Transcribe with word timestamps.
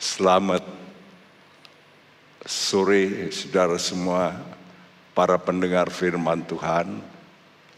Selamat 0.00 0.64
sore 2.48 3.28
saudara 3.28 3.76
semua 3.76 4.32
para 5.12 5.36
pendengar 5.36 5.92
firman 5.92 6.40
Tuhan 6.48 7.04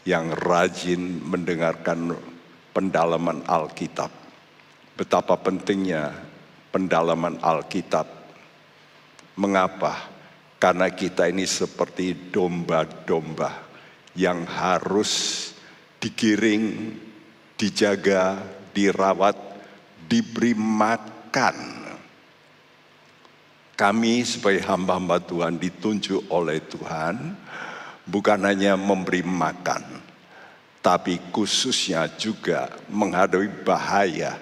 yang 0.07 0.31
rajin 0.31 1.19
mendengarkan 1.19 2.15
pendalaman 2.71 3.43
Alkitab. 3.43 4.07
Betapa 4.95 5.35
pentingnya 5.35 6.15
pendalaman 6.71 7.43
Alkitab. 7.43 8.07
Mengapa? 9.35 10.07
Karena 10.63 10.87
kita 10.95 11.27
ini 11.27 11.43
seperti 11.43 12.31
domba-domba 12.31 13.51
yang 14.15 14.47
harus 14.47 15.51
digiring, 15.99 16.95
dijaga, 17.59 18.39
dirawat, 18.71 19.35
diberi 20.07 20.55
makan. 20.55 21.72
Kami 23.73 24.21
sebagai 24.21 24.61
hamba-hamba 24.69 25.17
Tuhan 25.17 25.57
ditunjuk 25.57 26.29
oleh 26.29 26.61
Tuhan 26.61 27.33
bukan 28.05 28.39
hanya 28.45 28.77
memberi 28.77 29.25
makan, 29.25 29.81
tapi 30.77 31.17
khususnya 31.33 32.05
juga 32.13 32.69
menghadapi 32.93 33.65
bahaya. 33.65 34.37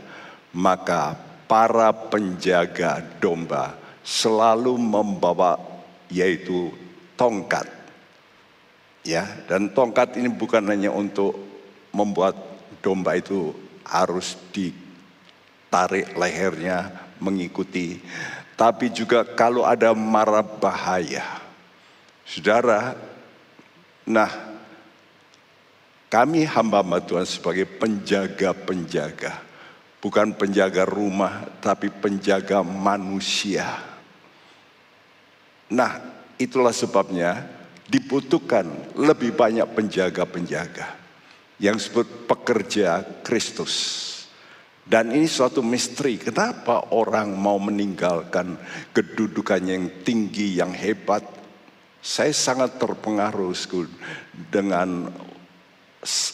Maka 0.52 1.16
para 1.48 1.96
penjaga 1.96 3.00
domba 3.24 3.72
selalu 4.04 4.76
membawa 4.76 5.56
yaitu 6.12 6.76
tongkat. 7.16 7.72
Ya, 9.08 9.26
dan 9.48 9.72
tongkat 9.72 10.20
ini 10.20 10.28
bukan 10.28 10.68
hanya 10.68 10.92
untuk 10.92 11.34
membuat 11.96 12.36
domba 12.84 13.16
itu 13.16 13.56
harus 13.88 14.36
ditarik 14.52 16.12
lehernya 16.20 16.92
mengikuti, 17.18 18.02
tapi 18.56 18.92
juga 18.92 19.24
kalau 19.24 19.66
ada 19.66 19.92
mara 19.96 20.44
bahaya. 20.44 21.42
Saudara, 22.26 22.96
nah 24.08 24.32
kami 26.12 26.44
hamba-hamba 26.44 27.00
Tuhan 27.00 27.24
sebagai 27.24 27.64
penjaga-penjaga, 27.64 29.40
bukan 30.04 30.36
penjaga 30.36 30.84
rumah, 30.84 31.48
tapi 31.64 31.88
penjaga 31.88 32.64
manusia. 32.64 33.80
Nah, 35.72 36.04
itulah 36.36 36.76
sebabnya 36.76 37.48
dibutuhkan 37.88 38.68
lebih 39.00 39.36
banyak 39.36 39.68
penjaga-penjaga 39.72 41.00
yang 41.64 41.80
disebut 41.80 42.28
pekerja 42.28 43.04
Kristus. 43.24 44.11
Dan 44.92 45.16
ini 45.16 45.24
suatu 45.24 45.64
misteri, 45.64 46.20
kenapa 46.20 46.92
orang 46.92 47.32
mau 47.32 47.56
meninggalkan 47.64 48.60
kedudukan 48.92 49.64
yang 49.64 50.04
tinggi, 50.04 50.60
yang 50.60 50.76
hebat. 50.76 51.24
Saya 52.04 52.36
sangat 52.36 52.76
terpengaruh 52.76 53.56
dengan 54.52 55.08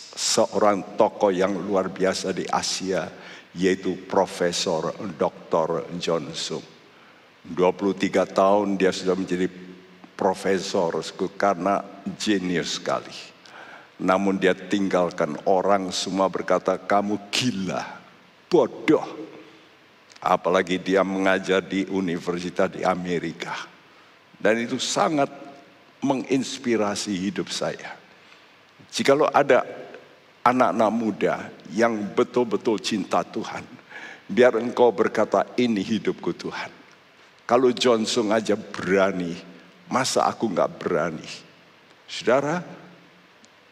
seorang 0.10 0.98
tokoh 0.98 1.30
yang 1.30 1.54
luar 1.54 1.94
biasa 1.94 2.34
di 2.34 2.50
Asia, 2.50 3.06
yaitu 3.54 3.94
Profesor 4.10 4.90
Dr. 5.06 5.94
John 6.02 6.34
Sung. 6.34 6.66
23 7.46 8.26
tahun 8.26 8.74
dia 8.74 8.90
sudah 8.90 9.14
menjadi 9.14 9.54
profesor 10.18 10.98
karena 11.38 11.86
jenius 12.18 12.82
sekali. 12.82 13.14
Namun 14.02 14.42
dia 14.42 14.58
tinggalkan 14.58 15.38
orang 15.46 15.94
semua 15.94 16.26
berkata 16.26 16.74
kamu 16.82 17.22
gila 17.30 18.07
bodoh. 18.50 19.06
Apalagi 20.18 20.82
dia 20.82 21.06
mengajar 21.06 21.62
di 21.62 21.86
universitas 21.88 22.74
di 22.74 22.82
Amerika. 22.82 23.54
Dan 24.38 24.66
itu 24.66 24.82
sangat 24.82 25.30
menginspirasi 26.02 27.14
hidup 27.14 27.54
saya. 27.54 27.96
Jikalau 28.90 29.30
ada 29.30 29.62
anak-anak 30.42 30.92
muda 30.94 31.36
yang 31.74 32.00
betul-betul 32.16 32.80
cinta 32.80 33.22
Tuhan, 33.22 33.66
biar 34.30 34.56
engkau 34.58 34.94
berkata 34.96 35.44
ini 35.60 35.84
hidupku 35.84 36.32
Tuhan. 36.34 36.72
Kalau 37.48 37.72
Johnson 37.72 38.32
aja 38.32 38.56
berani, 38.56 39.36
masa 39.88 40.28
aku 40.28 40.52
nggak 40.52 40.72
berani? 40.80 41.30
Saudara, 42.08 42.64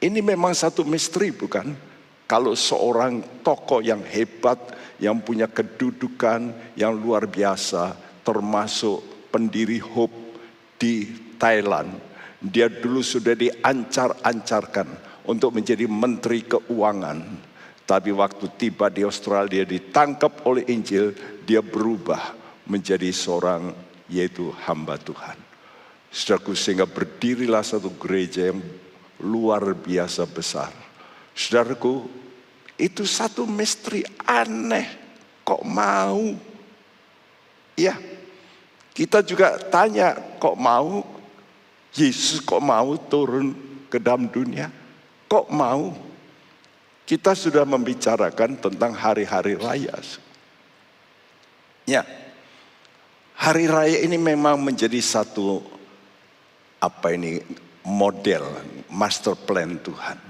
ini 0.03 0.19
memang 0.19 0.52
satu 0.52 0.84
misteri 0.84 1.31
bukan? 1.31 1.95
Kalau 2.25 2.58
seorang 2.58 3.46
tokoh 3.46 3.86
yang 3.86 4.02
hebat, 4.02 4.58
yang 4.97 5.22
punya 5.22 5.46
kedudukan 5.46 6.74
yang 6.74 6.97
luar 6.97 7.30
biasa, 7.30 7.94
termasuk 8.25 9.30
pendiri 9.30 9.78
Hope 9.78 10.41
di 10.81 11.06
Thailand, 11.38 11.94
dia 12.41 12.66
dulu 12.66 13.06
sudah 13.06 13.38
diancar-ancarkan 13.38 14.90
untuk 15.30 15.53
menjadi 15.53 15.85
menteri 15.85 16.41
keuangan. 16.50 17.46
Tapi 17.85 18.09
waktu 18.09 18.50
tiba 18.58 18.90
di 18.90 19.06
Australia 19.06 19.62
ditangkap 19.62 20.50
oleh 20.50 20.66
Injil, 20.66 21.14
dia 21.46 21.62
berubah 21.62 22.34
menjadi 22.66 23.14
seorang 23.14 23.69
yaitu 24.09 24.50
hamba 24.66 24.97
Tuhan. 24.97 25.38
Saudaraku 26.09 26.58
sehingga 26.58 26.90
berdirilah 26.90 27.62
satu 27.62 27.94
gereja 28.02 28.50
yang 28.50 28.66
luar 29.22 29.78
biasa 29.78 30.25
besar 30.25 30.84
Saudaraku, 31.35 32.07
itu 32.79 33.03
satu 33.03 33.44
misteri 33.44 34.07
aneh. 34.23 34.88
Kok 35.44 35.62
mau? 35.68 36.31
Ya, 37.75 38.00
kita 38.96 39.19
juga 39.19 39.59
tanya, 39.59 40.16
kok 40.40 40.56
mau? 40.56 41.03
Yesus 41.91 42.40
kok 42.40 42.63
mau 42.63 42.96
turun 42.96 43.51
ke 43.91 44.00
dalam 44.00 44.31
dunia? 44.31 44.72
Kok 45.28 45.47
mau? 45.51 45.91
Kita 47.03 47.35
sudah 47.35 47.67
membicarakan 47.67 48.57
tentang 48.57 48.96
hari-hari 48.96 49.59
raya. 49.59 49.96
Ya, 51.85 52.02
hari 53.35 53.69
raya 53.69 54.02
ini 54.02 54.17
memang 54.17 54.57
menjadi 54.57 54.97
satu 55.03 55.62
apa 56.81 57.13
ini 57.13 57.44
model 57.85 58.44
master 58.90 59.38
plan 59.38 59.78
Tuhan 59.78 60.25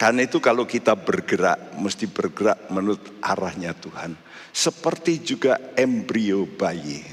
karena 0.00 0.24
itu 0.24 0.40
kalau 0.40 0.64
kita 0.64 0.96
bergerak, 0.96 1.76
mesti 1.76 2.08
bergerak 2.08 2.72
menurut 2.72 3.20
arahnya 3.20 3.76
Tuhan. 3.76 4.16
Seperti 4.48 5.20
juga 5.20 5.60
embrio 5.76 6.48
bayi. 6.48 7.04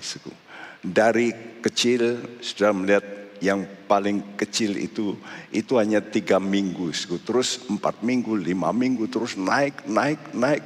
Dari 0.79 1.59
kecil 1.59 2.39
sudah 2.39 2.71
melihat 2.71 3.05
yang 3.43 3.67
paling 3.91 4.39
kecil 4.39 4.79
itu 4.79 5.19
itu 5.51 5.77
hanya 5.77 6.01
tiga 6.01 6.41
minggu 6.41 6.89
terus 7.21 7.69
empat 7.69 8.01
minggu 8.01 8.33
lima 8.33 8.73
minggu 8.73 9.05
terus 9.05 9.37
naik 9.37 9.85
naik 9.85 10.33
naik 10.33 10.65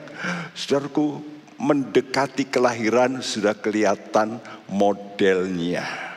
saudaraku 0.55 1.19
mendekati 1.59 2.47
kelahiran 2.47 3.19
sudah 3.19 3.59
kelihatan 3.59 4.39
modelnya 4.71 6.10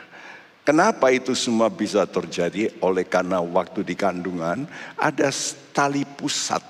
Kenapa 0.65 1.13
itu 1.13 1.37
semua 1.37 1.69
bisa 1.69 2.09
terjadi? 2.09 2.73
Oleh 2.81 3.05
karena 3.05 3.37
waktu 3.37 3.85
di 3.85 3.93
kandungan 3.93 4.65
ada 4.97 5.29
tali 5.69 6.01
pusat. 6.01 6.65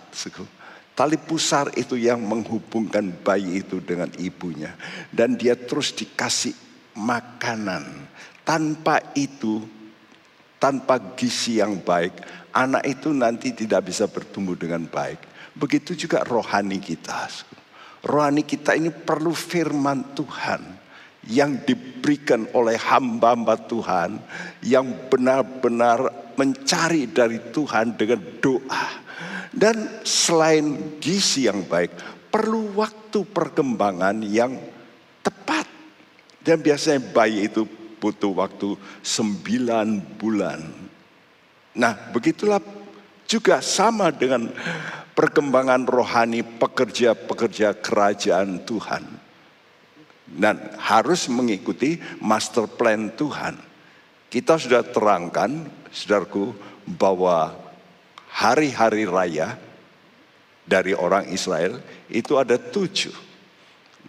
Tali 0.92 1.16
pusar 1.16 1.72
itu 1.80 1.96
yang 1.96 2.20
menghubungkan 2.20 3.16
bayi 3.24 3.64
itu 3.64 3.80
dengan 3.80 4.12
ibunya. 4.20 4.76
Dan 5.16 5.40
dia 5.40 5.56
terus 5.56 5.96
dikasih 5.96 6.52
makanan. 7.00 7.88
Tanpa 8.44 9.00
itu, 9.16 9.64
tanpa 10.60 11.00
gizi 11.16 11.64
yang 11.64 11.80
baik, 11.80 12.20
anak 12.52 12.84
itu 12.84 13.16
nanti 13.16 13.56
tidak 13.56 13.88
bisa 13.88 14.12
bertumbuh 14.12 14.60
dengan 14.60 14.84
baik. 14.92 15.24
Begitu 15.56 15.96
juga 15.96 16.20
rohani 16.28 16.84
kita. 16.84 17.32
Rohani 18.04 18.44
kita 18.44 18.76
ini 18.76 18.92
perlu 18.92 19.32
firman 19.32 20.12
Tuhan 20.12 20.85
yang 21.26 21.58
diberikan 21.66 22.46
oleh 22.54 22.78
hamba-hamba 22.78 23.58
Tuhan 23.66 24.22
yang 24.62 25.10
benar-benar 25.10 26.34
mencari 26.38 27.10
dari 27.10 27.42
Tuhan 27.50 27.98
dengan 27.98 28.22
doa. 28.38 28.86
Dan 29.56 30.04
selain 30.04 31.00
gizi 31.00 31.48
yang 31.48 31.64
baik, 31.66 31.96
perlu 32.30 32.76
waktu 32.76 33.24
perkembangan 33.24 34.20
yang 34.22 34.60
tepat. 35.24 35.66
Dan 36.44 36.62
biasanya 36.62 37.02
bayi 37.16 37.50
itu 37.50 37.66
butuh 37.98 38.36
waktu 38.36 38.76
sembilan 39.02 40.20
bulan. 40.20 40.60
Nah 41.80 41.94
begitulah 42.12 42.62
juga 43.26 43.64
sama 43.64 44.14
dengan 44.14 44.52
perkembangan 45.18 45.88
rohani 45.90 46.44
pekerja-pekerja 46.46 47.80
kerajaan 47.80 48.62
Tuhan 48.68 49.25
dan 50.26 50.74
harus 50.82 51.30
mengikuti 51.30 52.02
master 52.20 52.66
plan 52.66 53.14
Tuhan. 53.14 53.56
Kita 54.30 54.58
sudah 54.58 54.84
terangkan, 54.84 55.70
saudaraku, 55.94 56.52
bahwa 56.86 57.56
hari-hari 58.28 59.08
raya 59.08 59.56
dari 60.66 60.98
orang 60.98 61.30
Israel 61.32 61.80
itu 62.10 62.36
ada 62.36 62.58
tujuh. 62.58 63.14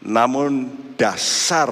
Namun 0.02 0.72
dasar 0.96 1.70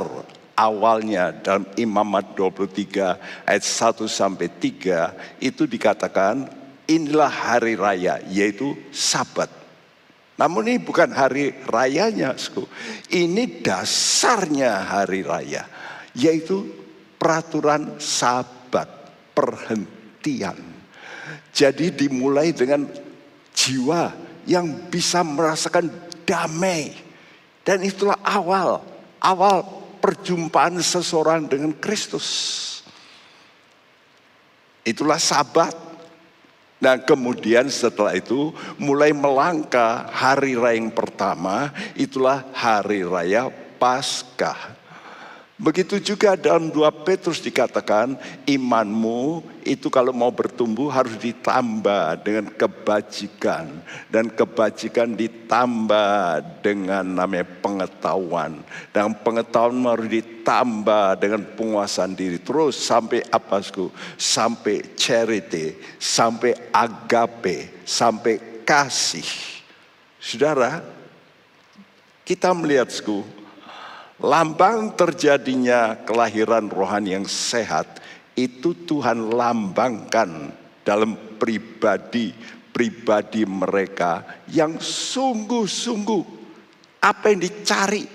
awalnya 0.55 1.35
dalam 1.35 1.67
Imamat 1.75 2.37
23 2.39 3.49
ayat 3.49 3.65
1 3.65 4.07
sampai 4.07 4.49
3 4.49 5.43
itu 5.43 5.67
dikatakan 5.67 6.47
inilah 6.87 7.33
hari 7.33 7.75
raya 7.75 8.23
yaitu 8.31 8.77
sabat. 8.95 9.64
Namun 10.35 10.67
ini 10.67 10.83
bukan 10.83 11.15
hari 11.15 11.55
rayanya, 11.63 12.35
ini 13.15 13.63
dasarnya 13.63 14.83
hari 14.83 15.23
raya, 15.23 15.63
yaitu 16.11 16.67
peraturan 17.15 18.03
sabat, 18.03 18.91
perhentian. 19.31 20.59
Jadi 21.55 21.95
dimulai 21.95 22.51
dengan 22.51 22.83
jiwa 23.55 24.11
yang 24.43 24.91
bisa 24.91 25.23
merasakan 25.23 25.87
damai. 26.27 26.91
Dan 27.65 27.87
itulah 27.87 28.19
awal, 28.27 28.83
awal 29.23 29.65
perjumpaan 30.03 30.83
seseorang 30.83 31.49
dengan 31.49 31.73
Kristus. 31.79 32.27
Itulah 34.85 35.17
sabat. 35.17 35.84
Nah 36.85 37.01
kemudian 37.01 37.73
setelah 37.73 38.13
itu 38.13 38.53
mulai 38.77 39.17
melangkah 39.17 40.05
hari 40.13 40.53
raya 40.53 40.77
yang 40.77 40.93
pertama 40.93 41.73
itulah 41.97 42.45
hari 42.53 43.01
raya 43.01 43.49
Paskah. 43.81 44.84
Begitu 45.55 46.03
juga 46.03 46.35
dalam 46.35 46.67
dua 46.67 46.91
Petrus 46.91 47.39
dikatakan 47.39 48.19
imanmu 48.43 49.39
itu 49.63 49.87
kalau 49.87 50.11
mau 50.11 50.35
bertumbuh 50.35 50.91
harus 50.91 51.15
ditambah 51.15 52.27
dengan 52.27 52.51
kebajikan. 52.51 53.71
Dan 54.11 54.35
kebajikan 54.35 55.15
ditambah 55.15 56.43
dengan 56.59 57.07
namanya 57.07 57.47
pengetahuan. 57.63 58.67
Dan 58.91 59.15
pengetahuan 59.23 59.79
harus 59.95 60.11
ditambah 60.11 61.23
dengan 61.23 61.47
penguasaan 61.55 62.19
diri. 62.19 62.43
Terus 62.43 62.75
sampai 62.75 63.23
apa 63.31 63.63
sampai 64.19 64.99
charity 64.99 65.79
sampai 66.03 66.51
agape 66.75 67.87
sampai 67.87 68.67
kasih. 68.67 69.31
Saudara 70.19 70.83
kita 72.27 72.51
melihat 72.51 72.91
sku 72.91 73.44
Lambang 74.23 74.95
terjadinya 74.95 75.99
kelahiran 76.07 76.71
rohani 76.71 77.19
yang 77.19 77.27
sehat 77.27 77.99
itu 78.39 78.87
Tuhan 78.87 79.35
lambangkan 79.35 80.55
dalam 80.87 81.19
pribadi-pribadi 81.39 83.43
mereka 83.43 84.23
yang 84.47 84.79
sungguh-sungguh 84.79 86.23
apa 87.03 87.35
yang 87.35 87.43
dicari. 87.43 88.07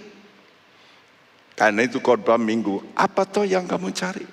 Karena 1.60 1.84
itu 1.84 2.00
khotbah 2.00 2.40
minggu, 2.40 2.96
apa 2.96 3.28
toh 3.28 3.44
yang 3.44 3.68
kamu 3.68 3.92
cari? 3.92 4.24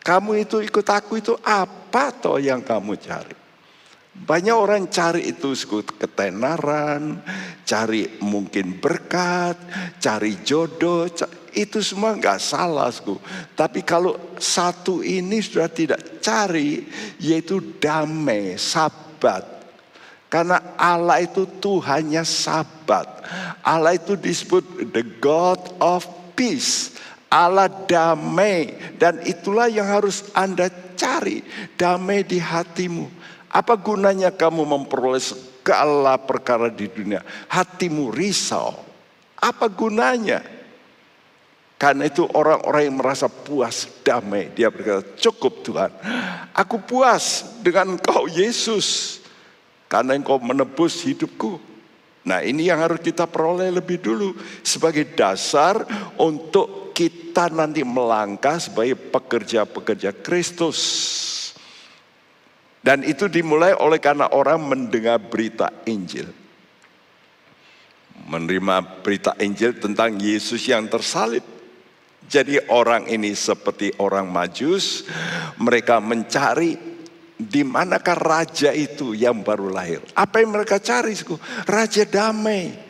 Kamu 0.00 0.32
itu 0.40 0.64
ikut 0.64 0.88
aku 0.88 1.20
itu 1.20 1.36
apa 1.44 2.08
toh 2.16 2.40
yang 2.40 2.64
kamu 2.64 2.96
cari? 2.96 3.39
Banyak 4.20 4.52
orang 4.52 4.92
cari 4.92 5.32
itu 5.32 5.56
ketenaran, 5.96 7.24
cari 7.64 8.20
mungkin 8.20 8.76
berkat, 8.76 9.56
cari 9.96 10.44
jodoh, 10.44 11.08
itu 11.56 11.82
semua 11.82 12.14
nggak 12.14 12.38
salah, 12.38 12.92
sku. 12.92 13.18
Tapi 13.56 13.82
kalau 13.82 14.36
satu 14.38 15.02
ini 15.02 15.42
sudah 15.42 15.66
tidak 15.66 16.22
cari, 16.22 16.86
yaitu 17.18 17.58
damai, 17.80 18.54
sabat. 18.60 19.42
Karena 20.30 20.78
Allah 20.78 21.26
itu 21.26 21.42
Tuhannya 21.58 22.22
sabat. 22.22 23.08
Allah 23.66 23.98
itu 23.98 24.14
disebut 24.14 24.94
the 24.94 25.02
God 25.18 25.58
of 25.82 26.06
peace. 26.38 26.94
Allah 27.30 27.70
damai 27.70 28.74
dan 28.98 29.22
itulah 29.22 29.66
yang 29.70 29.86
harus 29.86 30.30
Anda 30.34 30.70
cari, 30.94 31.42
damai 31.74 32.22
di 32.26 32.38
hatimu. 32.38 33.06
Apa 33.50 33.74
gunanya 33.74 34.30
kamu 34.30 34.62
memperoleh 34.62 35.18
segala 35.18 36.14
perkara 36.22 36.70
di 36.70 36.86
dunia? 36.86 37.18
Hatimu 37.50 38.14
risau. 38.14 38.78
Apa 39.34 39.66
gunanya? 39.66 40.46
Karena 41.80 42.06
itu 42.06 42.28
orang-orang 42.30 42.82
yang 42.86 42.96
merasa 43.00 43.26
puas, 43.26 43.88
damai. 44.04 44.52
Dia 44.52 44.70
berkata, 44.70 45.02
cukup 45.16 45.64
Tuhan. 45.64 45.90
Aku 46.52 46.78
puas 46.84 47.56
dengan 47.64 47.96
kau 47.98 48.28
Yesus. 48.28 49.18
Karena 49.90 50.14
engkau 50.14 50.38
menebus 50.38 51.02
hidupku. 51.02 51.58
Nah 52.20 52.44
ini 52.44 52.68
yang 52.68 52.84
harus 52.84 53.00
kita 53.00 53.24
peroleh 53.24 53.72
lebih 53.72 53.98
dulu. 53.98 54.36
Sebagai 54.60 55.08
dasar 55.16 55.82
untuk 56.20 56.92
kita 56.92 57.48
nanti 57.48 57.80
melangkah 57.80 58.60
sebagai 58.60 58.94
pekerja-pekerja 58.94 60.12
Kristus. 60.20 60.78
Dan 62.80 63.04
itu 63.04 63.28
dimulai 63.28 63.76
oleh 63.76 64.00
karena 64.00 64.32
orang 64.32 64.64
mendengar 64.64 65.20
berita 65.20 65.68
Injil. 65.84 66.32
Menerima 68.24 69.04
berita 69.04 69.36
Injil 69.36 69.76
tentang 69.76 70.16
Yesus 70.16 70.64
yang 70.64 70.88
tersalib. 70.88 71.44
Jadi 72.24 72.56
orang 72.72 73.04
ini 73.10 73.36
seperti 73.36 73.92
orang 74.00 74.30
majus, 74.32 75.04
mereka 75.60 76.00
mencari 76.00 76.78
di 77.40 77.64
manakah 77.64 78.16
raja 78.16 78.72
itu 78.72 79.16
yang 79.16 79.40
baru 79.40 79.72
lahir. 79.72 80.00
Apa 80.16 80.40
yang 80.40 80.52
mereka 80.52 80.80
cari? 80.80 81.16
Raja 81.64 82.04
damai. 82.04 82.88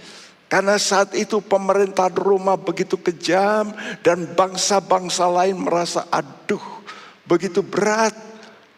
Karena 0.51 0.75
saat 0.83 1.15
itu 1.15 1.39
pemerintah 1.39 2.11
Roma 2.11 2.59
begitu 2.59 2.99
kejam 2.99 3.71
dan 4.03 4.35
bangsa-bangsa 4.35 5.31
lain 5.31 5.63
merasa 5.63 6.11
aduh 6.11 6.83
begitu 7.23 7.63
berat 7.63 8.30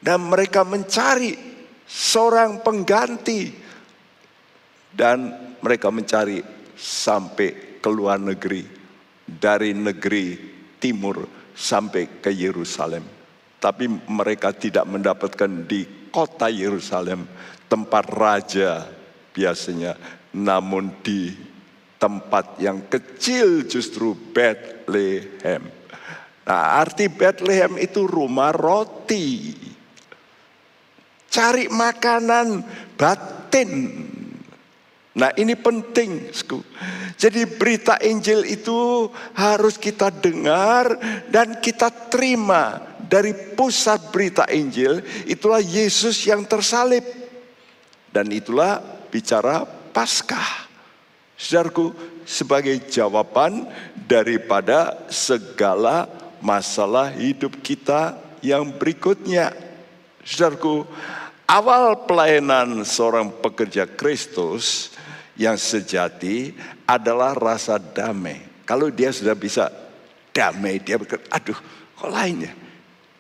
dan 0.03 0.27
mereka 0.27 0.67
mencari 0.67 1.33
seorang 1.87 2.61
pengganti 2.61 3.55
dan 4.93 5.33
mereka 5.63 5.89
mencari 5.95 6.43
sampai 6.75 7.79
ke 7.79 7.89
luar 7.89 8.19
negeri 8.19 8.67
dari 9.23 9.73
negeri 9.73 10.37
timur 10.83 11.23
sampai 11.55 12.19
ke 12.19 12.35
Yerusalem 12.35 13.07
tapi 13.63 13.87
mereka 14.11 14.51
tidak 14.51 14.83
mendapatkan 14.91 15.71
di 15.71 16.11
kota 16.11 16.51
Yerusalem 16.51 17.23
tempat 17.71 18.05
raja 18.11 18.91
biasanya 19.31 19.95
namun 20.35 20.91
di 20.99 21.31
tempat 22.03 22.59
yang 22.59 22.91
kecil 22.91 23.63
justru 23.71 24.19
Bethlehem. 24.35 25.63
Nah, 26.43 26.83
arti 26.83 27.07
Bethlehem 27.07 27.79
itu 27.79 28.03
rumah 28.11 28.51
roti. 28.51 29.55
Cari 31.33 31.73
makanan 31.73 32.61
batin. 33.01 33.71
Nah 35.17 35.33
ini 35.41 35.57
penting. 35.57 36.29
Jadi 37.17 37.49
berita 37.49 37.97
Injil 38.05 38.45
itu 38.49 39.09
harus 39.33 39.81
kita 39.81 40.13
dengar 40.13 40.97
dan 41.33 41.57
kita 41.61 41.89
terima. 42.13 42.93
Dari 43.13 43.33
pusat 43.53 44.09
berita 44.09 44.49
Injil 44.49 45.05
itulah 45.29 45.61
Yesus 45.61 46.21
yang 46.25 46.45
tersalib. 46.49 47.05
Dan 48.13 48.29
itulah 48.33 48.81
bicara 49.09 49.65
Paskah. 49.93 50.69
Saudaraku, 51.37 51.93
sebagai 52.25 52.77
jawaban 52.89 53.69
daripada 54.09 54.97
segala 55.13 56.09
masalah 56.41 57.13
hidup 57.13 57.61
kita 57.61 58.17
yang 58.41 58.73
berikutnya. 58.73 59.53
Saudaraku, 60.25 60.89
Awal 61.53 62.09
pelayanan 62.09 62.81
seorang 62.81 63.29
pekerja 63.29 63.85
Kristus 63.85 64.97
yang 65.37 65.61
sejati 65.61 66.57
adalah 66.89 67.37
rasa 67.37 67.77
damai. 67.77 68.41
Kalau 68.65 68.89
dia 68.89 69.13
sudah 69.13 69.37
bisa 69.37 69.69
damai, 70.33 70.81
dia 70.81 70.97
berkata, 70.97 71.21
aduh 71.29 71.61
kok 71.93 72.09
lainnya. 72.09 72.57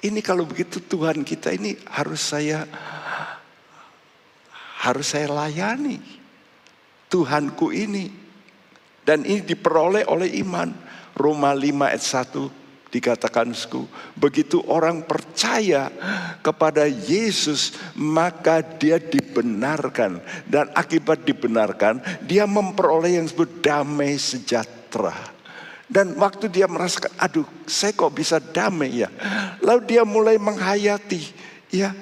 Ini 0.00 0.16
kalau 0.24 0.48
begitu 0.48 0.80
Tuhan 0.80 1.28
kita 1.28 1.52
ini 1.52 1.76
harus 1.92 2.24
saya 2.24 2.64
harus 4.80 5.12
saya 5.12 5.28
layani. 5.28 6.00
Tuhanku 7.12 7.68
ini. 7.68 8.08
Dan 9.04 9.28
ini 9.28 9.44
diperoleh 9.44 10.08
oleh 10.08 10.40
iman. 10.40 10.72
Roma 11.12 11.52
5 11.52 11.84
ayat 11.84 12.00
1 12.00 12.61
dikatakan 12.92 13.56
begitu 14.12 14.60
orang 14.68 15.00
percaya 15.00 15.88
kepada 16.44 16.84
Yesus 16.84 17.72
maka 17.96 18.60
dia 18.60 19.00
dibenarkan. 19.00 20.20
Dan 20.44 20.68
akibat 20.76 21.24
dibenarkan 21.24 22.04
dia 22.28 22.44
memperoleh 22.44 23.16
yang 23.16 23.24
disebut 23.24 23.64
damai 23.64 24.20
sejahtera. 24.20 25.16
Dan 25.88 26.16
waktu 26.20 26.52
dia 26.52 26.68
merasakan 26.68 27.12
aduh 27.16 27.48
saya 27.64 27.96
kok 27.96 28.12
bisa 28.12 28.36
damai 28.36 29.08
ya? 29.08 29.08
Lalu 29.64 29.80
dia 29.88 30.04
mulai 30.04 30.36
menghayati 30.36 31.22
ya 31.72 31.96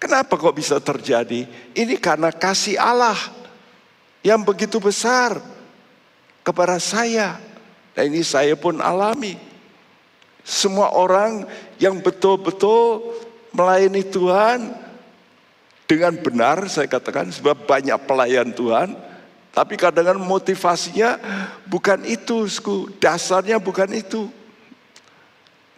kenapa 0.00 0.34
kok 0.34 0.56
bisa 0.58 0.82
terjadi? 0.82 1.46
Ini 1.76 1.94
karena 2.02 2.34
kasih 2.34 2.80
Allah 2.80 3.18
yang 4.26 4.42
begitu 4.42 4.80
besar 4.80 5.38
kepada 6.42 6.80
saya. 6.80 7.36
Dan 7.92 8.10
ini 8.10 8.24
saya 8.24 8.56
pun 8.56 8.80
alami. 8.80 9.49
Semua 10.44 10.92
orang 10.96 11.46
yang 11.76 12.00
betul-betul 12.00 13.14
melayani 13.52 14.02
Tuhan 14.06 14.58
dengan 15.90 16.14
benar, 16.22 16.70
saya 16.70 16.86
katakan, 16.86 17.34
sebab 17.34 17.66
banyak 17.66 17.98
pelayan 18.06 18.54
Tuhan, 18.54 18.94
tapi 19.50 19.74
kadang-kadang 19.74 20.22
motivasinya 20.22 21.18
bukan 21.66 22.06
itu, 22.06 22.46
dasarnya 23.02 23.58
bukan 23.58 23.90
itu. 23.90 24.30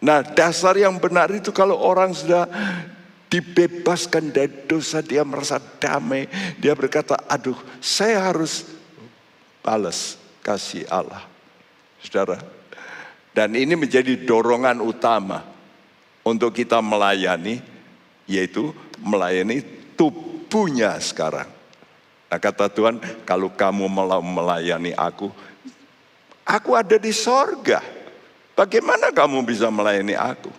Nah, 0.04 0.21
dasar 0.21 0.76
yang 0.76 1.00
benar 1.00 1.33
itu 1.33 1.49
kalau 1.54 1.81
orang 1.81 2.12
sudah 2.12 2.45
dibebaskan 3.33 4.28
dari 4.28 4.69
dosa, 4.69 5.00
dia 5.00 5.25
merasa 5.25 5.57
damai, 5.81 6.28
dia 6.61 6.76
berkata, 6.76 7.16
"Aduh, 7.25 7.57
saya 7.81 8.21
harus 8.21 8.69
balas 9.64 10.21
kasih 10.45 10.85
Allah." 10.92 11.25
Saudara, 12.04 12.45
dan 13.33 13.57
ini 13.57 13.73
menjadi 13.73 14.12
dorongan 14.29 14.85
utama 14.85 15.41
untuk 16.21 16.53
kita 16.53 16.85
melayani, 16.85 17.65
yaitu 18.29 18.77
melayani 19.01 19.65
tubuhnya 19.97 21.01
sekarang. 21.01 21.49
Nah 22.29 22.39
kata 22.41 22.69
Tuhan, 22.69 23.01
kalau 23.25 23.53
kamu 23.53 23.89
melayani 24.21 24.93
aku, 24.97 25.33
aku 26.45 26.71
ada 26.77 26.97
di 27.01 27.12
sorga. 27.12 27.81
Bagaimana 28.53 29.09
kamu 29.12 29.45
bisa 29.49 29.73
melayani 29.73 30.12
aku? 30.12 30.53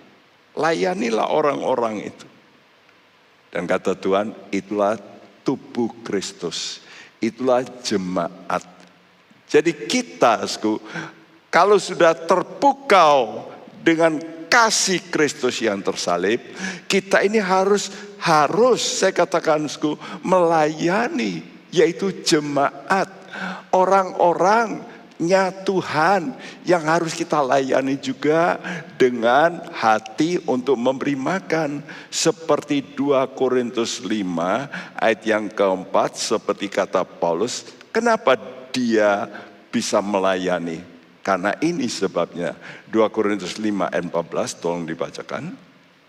Layanilah 0.57 1.29
orang-orang 1.29 2.09
itu. 2.09 2.25
Dan 3.53 3.69
kata 3.69 3.93
Tuhan, 3.93 4.33
itulah 4.49 4.97
tubuh 5.45 5.93
Kristus. 6.01 6.81
Itulah 7.21 7.61
jemaat. 7.85 8.65
Jadi 9.45 9.73
kita, 9.85 10.41
kalau 11.53 11.77
sudah 11.77 12.17
terpukau 12.17 13.45
dengan 13.85 14.17
kasih 14.49 15.05
Kristus 15.13 15.61
yang 15.61 15.85
tersalib, 15.85 16.41
kita 16.89 17.21
ini 17.21 17.37
harus 17.37 17.93
harus 18.17 18.81
saya 18.81 19.13
katakan 19.13 19.69
melayani 20.25 21.45
yaitu 21.69 22.09
jemaat, 22.25 23.05
orang-orangnya 23.69 25.53
Tuhan 25.61 26.33
yang 26.65 26.89
harus 26.89 27.13
kita 27.13 27.37
layani 27.45 28.01
juga 28.01 28.57
dengan 28.97 29.61
hati 29.77 30.41
untuk 30.49 30.73
memberi 30.73 31.13
makan. 31.13 31.85
Seperti 32.09 32.97
2 32.97 33.29
Korintus 33.37 34.01
5 34.01 34.09
ayat 34.97 35.21
yang 35.21 35.53
keempat 35.53 36.17
seperti 36.17 36.65
kata 36.65 37.05
Paulus, 37.05 37.69
kenapa 37.93 38.37
dia 38.73 39.29
bisa 39.69 40.01
melayani? 40.01 40.92
Karena 41.23 41.55
ini 41.63 41.87
sebabnya 41.87 42.51
2 42.91 43.07
Korintus 43.07 43.55
5 43.55 43.87
ayat 43.87 44.05
14 44.11 44.59
tolong 44.59 44.83
dibacakan. 44.83 45.55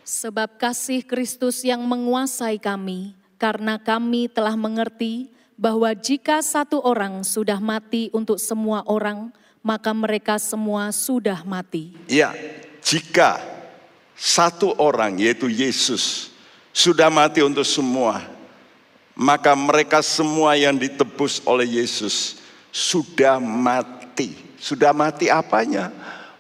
Sebab 0.02 0.59
kasih 0.59 1.06
Kristus 1.06 1.62
yang 1.62 1.80
menguasai 1.87 2.59
kami, 2.59 3.14
karena 3.38 3.80
kami 3.80 4.26
telah 4.28 4.59
mengerti 4.59 5.33
bahwa 5.54 5.94
jika 5.94 6.42
satu 6.42 6.83
orang 6.83 7.23
sudah 7.23 7.62
mati 7.62 8.11
untuk 8.11 8.37
semua 8.42 8.83
orang, 8.90 9.30
maka 9.64 9.94
mereka 9.97 10.37
semua 10.37 10.92
sudah 10.92 11.40
mati. 11.47 11.97
Ya, 12.11 12.37
jika 12.85 13.40
satu 14.12 14.76
orang 14.76 15.16
yaitu 15.16 15.49
Yesus 15.49 16.35
sudah 16.75 17.09
mati 17.09 17.40
untuk 17.40 17.64
semua, 17.64 18.21
maka 19.16 19.56
mereka 19.56 20.04
semua 20.04 20.59
yang 20.59 20.76
ditebus 20.76 21.40
oleh 21.49 21.80
Yesus 21.80 22.42
sudah 22.68 23.40
mati. 23.40 24.43
Sudah 24.64 24.97
mati 24.97 25.28
apanya? 25.28 25.92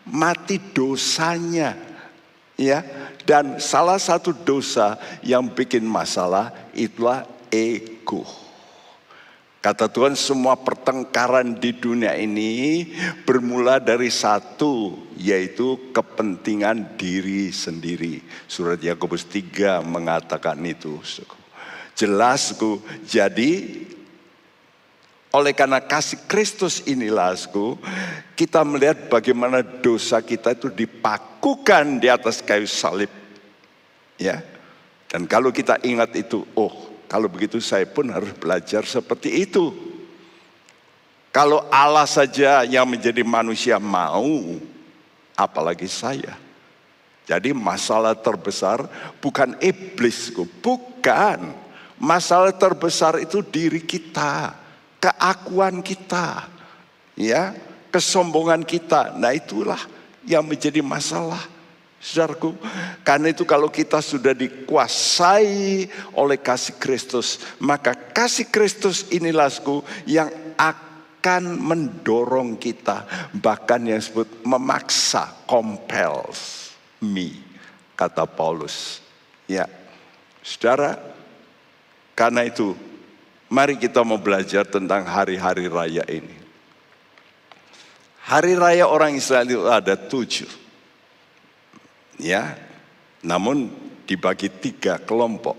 Mati 0.08 0.56
dosanya. 0.56 1.76
Ya, 2.56 2.80
dan 3.28 3.60
salah 3.60 4.00
satu 4.00 4.32
dosa 4.32 4.96
yang 5.20 5.52
bikin 5.52 5.84
masalah 5.84 6.54
itulah 6.72 7.28
ego. 7.52 8.24
Kata 9.58 9.90
Tuhan 9.90 10.14
semua 10.14 10.60
pertengkaran 10.60 11.56
di 11.56 11.72
dunia 11.72 12.14
ini 12.14 12.84
bermula 13.24 13.80
dari 13.80 14.12
satu 14.12 14.92
yaitu 15.16 15.90
kepentingan 15.90 17.00
diri 17.00 17.48
sendiri. 17.48 18.20
Surat 18.44 18.78
Yakobus 18.78 19.24
3 19.24 19.82
mengatakan 19.82 20.60
itu. 20.62 21.00
Jelas, 21.96 22.52
jadi 23.08 23.50
oleh 25.34 25.50
karena 25.50 25.82
kasih 25.82 26.30
Kristus 26.30 26.86
inilah, 26.86 27.34
kita 28.38 28.62
melihat 28.62 29.10
bagaimana 29.10 29.66
dosa 29.66 30.22
kita 30.22 30.54
itu 30.54 30.70
dipakukan 30.70 31.98
di 31.98 32.06
atas 32.06 32.38
kayu 32.38 32.70
salib. 32.70 33.10
Ya. 34.14 34.46
Dan 35.10 35.26
kalau 35.26 35.50
kita 35.50 35.82
ingat 35.82 36.14
itu, 36.14 36.46
oh 36.54 36.70
kalau 37.10 37.26
begitu 37.26 37.58
saya 37.58 37.82
pun 37.82 38.14
harus 38.14 38.30
belajar 38.38 38.86
seperti 38.86 39.42
itu. 39.42 39.74
Kalau 41.34 41.66
Allah 41.66 42.06
saja 42.06 42.62
yang 42.62 42.86
menjadi 42.86 43.26
manusia 43.26 43.82
mau, 43.82 44.54
apalagi 45.34 45.90
saya. 45.90 46.38
Jadi 47.26 47.50
masalah 47.50 48.14
terbesar 48.14 48.86
bukan 49.18 49.58
iblis, 49.58 50.30
bukan. 50.62 51.50
Masalah 51.98 52.54
terbesar 52.54 53.18
itu 53.18 53.42
diri 53.42 53.82
kita, 53.82 54.63
keakuan 55.04 55.84
kita, 55.84 56.48
ya, 57.12 57.52
kesombongan 57.92 58.64
kita. 58.64 59.12
Nah 59.20 59.36
itulah 59.36 59.80
yang 60.24 60.48
menjadi 60.48 60.80
masalah. 60.80 61.52
Saudaraku, 62.00 62.52
karena 63.00 63.32
itu 63.32 63.48
kalau 63.48 63.72
kita 63.72 64.00
sudah 64.04 64.36
dikuasai 64.36 65.88
oleh 66.12 66.36
kasih 66.36 66.76
Kristus, 66.76 67.40
maka 67.56 67.96
kasih 67.96 68.48
Kristus 68.48 69.08
inilah 69.08 69.48
yang 70.04 70.28
akan 70.60 71.56
mendorong 71.56 72.60
kita, 72.60 73.08
bahkan 73.40 73.80
yang 73.88 73.96
disebut 73.96 74.28
memaksa, 74.44 75.32
compels 75.48 76.72
me, 77.00 77.40
kata 77.96 78.28
Paulus. 78.28 79.00
Ya, 79.48 79.64
saudara, 80.44 81.00
karena 82.12 82.44
itu 82.44 82.76
mari 83.54 83.78
kita 83.78 84.02
mau 84.02 84.18
belajar 84.18 84.66
tentang 84.66 85.06
hari-hari 85.06 85.70
raya 85.70 86.02
ini. 86.10 86.34
Hari 88.26 88.58
raya 88.58 88.90
orang 88.90 89.14
Israel 89.14 89.46
itu 89.46 89.62
ada 89.70 89.94
tujuh. 89.94 90.50
Ya, 92.18 92.58
namun 93.22 93.70
dibagi 94.10 94.50
tiga 94.50 94.98
kelompok. 94.98 95.54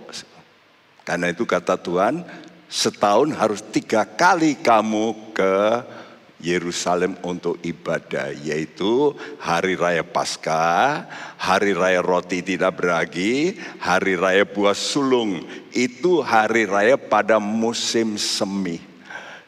Karena 1.08 1.32
itu 1.32 1.48
kata 1.48 1.80
Tuhan, 1.80 2.26
setahun 2.68 3.32
harus 3.32 3.64
tiga 3.64 4.04
kali 4.04 4.60
kamu 4.60 5.32
ke 5.32 5.56
Yerusalem 6.46 7.18
untuk 7.26 7.58
ibadah, 7.66 8.30
yaitu 8.30 9.18
hari 9.42 9.74
raya 9.74 10.06
Paskah, 10.06 11.10
hari 11.42 11.74
raya 11.74 12.06
roti 12.06 12.46
tidak 12.46 12.78
beragi, 12.78 13.58
hari 13.82 14.14
raya 14.14 14.46
buah 14.46 14.78
sulung. 14.78 15.42
Itu 15.74 16.22
hari 16.22 16.70
raya 16.70 17.02
pada 17.02 17.42
musim 17.42 18.22
semi. 18.22 18.78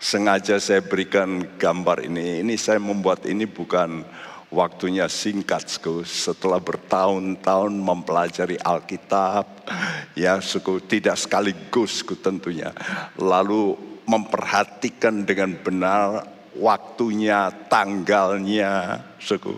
Sengaja 0.02 0.58
saya 0.58 0.82
berikan 0.82 1.46
gambar 1.62 2.10
ini. 2.10 2.42
Ini 2.42 2.54
saya 2.58 2.82
membuat 2.82 3.30
ini 3.30 3.46
bukan 3.46 4.02
waktunya 4.50 5.12
singkat 5.12 5.68
suku 5.68 6.08
setelah 6.08 6.64
bertahun-tahun 6.64 7.74
mempelajari 7.76 8.56
Alkitab 8.64 9.68
ya 10.16 10.40
suku 10.40 10.80
tidak 10.88 11.20
sekaligus 11.20 12.00
suku 12.00 12.16
tentunya 12.16 12.72
lalu 13.20 13.76
memperhatikan 14.08 15.28
dengan 15.28 15.52
benar 15.60 16.37
waktunya 16.58 17.50
tanggalnya 17.70 19.02
suku 19.18 19.58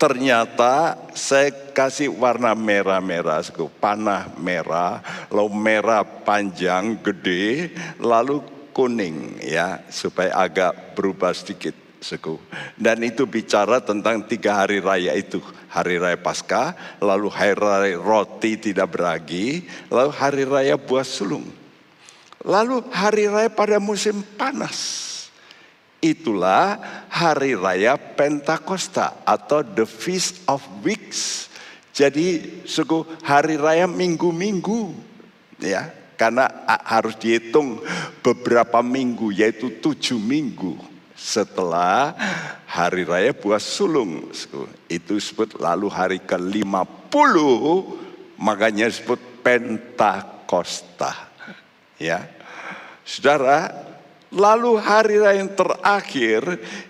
ternyata 0.00 0.96
saya 1.12 1.52
kasih 1.72 2.12
warna 2.12 2.56
merah-merah 2.56 3.44
suku 3.44 3.68
panah 3.80 4.32
merah 4.40 5.04
lalu 5.28 5.52
merah 5.56 6.02
panjang 6.02 7.00
gede 7.00 7.72
lalu 8.00 8.40
kuning 8.72 9.36
ya 9.44 9.84
supaya 9.92 10.34
agak 10.36 10.96
berubah 10.96 11.34
sedikit 11.36 11.90
suku. 12.00 12.40
Dan 12.74 13.04
itu 13.04 13.28
bicara 13.28 13.78
tentang 13.84 14.24
tiga 14.24 14.64
hari 14.64 14.80
raya 14.80 15.12
itu. 15.14 15.38
Hari 15.70 16.02
raya 16.02 16.18
Paskah, 16.18 16.74
lalu 16.98 17.30
hari 17.30 17.54
raya 17.54 17.94
roti 17.94 18.58
tidak 18.58 18.96
beragi, 18.96 19.62
lalu 19.86 20.10
hari 20.10 20.44
raya 20.48 20.74
buah 20.74 21.06
sulung. 21.06 21.46
Lalu 22.42 22.88
hari 22.90 23.30
raya 23.30 23.52
pada 23.52 23.78
musim 23.78 24.24
panas. 24.34 25.06
Itulah 26.00 26.80
hari 27.12 27.52
raya 27.52 28.00
Pentakosta 28.00 29.20
atau 29.28 29.60
the 29.60 29.84
Feast 29.84 30.40
of 30.48 30.64
Weeks. 30.80 31.52
Jadi 31.92 32.64
suku 32.64 33.04
hari 33.20 33.60
raya 33.60 33.84
minggu-minggu 33.84 34.96
ya 35.60 35.92
karena 36.16 36.48
harus 36.88 37.20
dihitung 37.20 37.84
beberapa 38.24 38.80
minggu 38.80 39.28
yaitu 39.28 39.76
tujuh 39.76 40.16
minggu 40.16 40.80
setelah 41.12 42.16
hari 42.64 43.04
raya 43.04 43.36
buah 43.36 43.60
sulung. 43.60 44.32
Itu 44.88 45.20
disebut 45.20 45.60
lalu 45.60 45.92
hari 45.92 46.18
ke-50 46.24 47.36
makanya 48.40 48.88
disebut 48.88 49.20
Pentakosta. 49.44 51.12
Ya. 52.00 52.24
Saudara, 53.04 53.89
lalu 54.30 54.78
hari 54.78 55.18
raya 55.18 55.42
yang 55.42 55.52
terakhir 55.54 56.42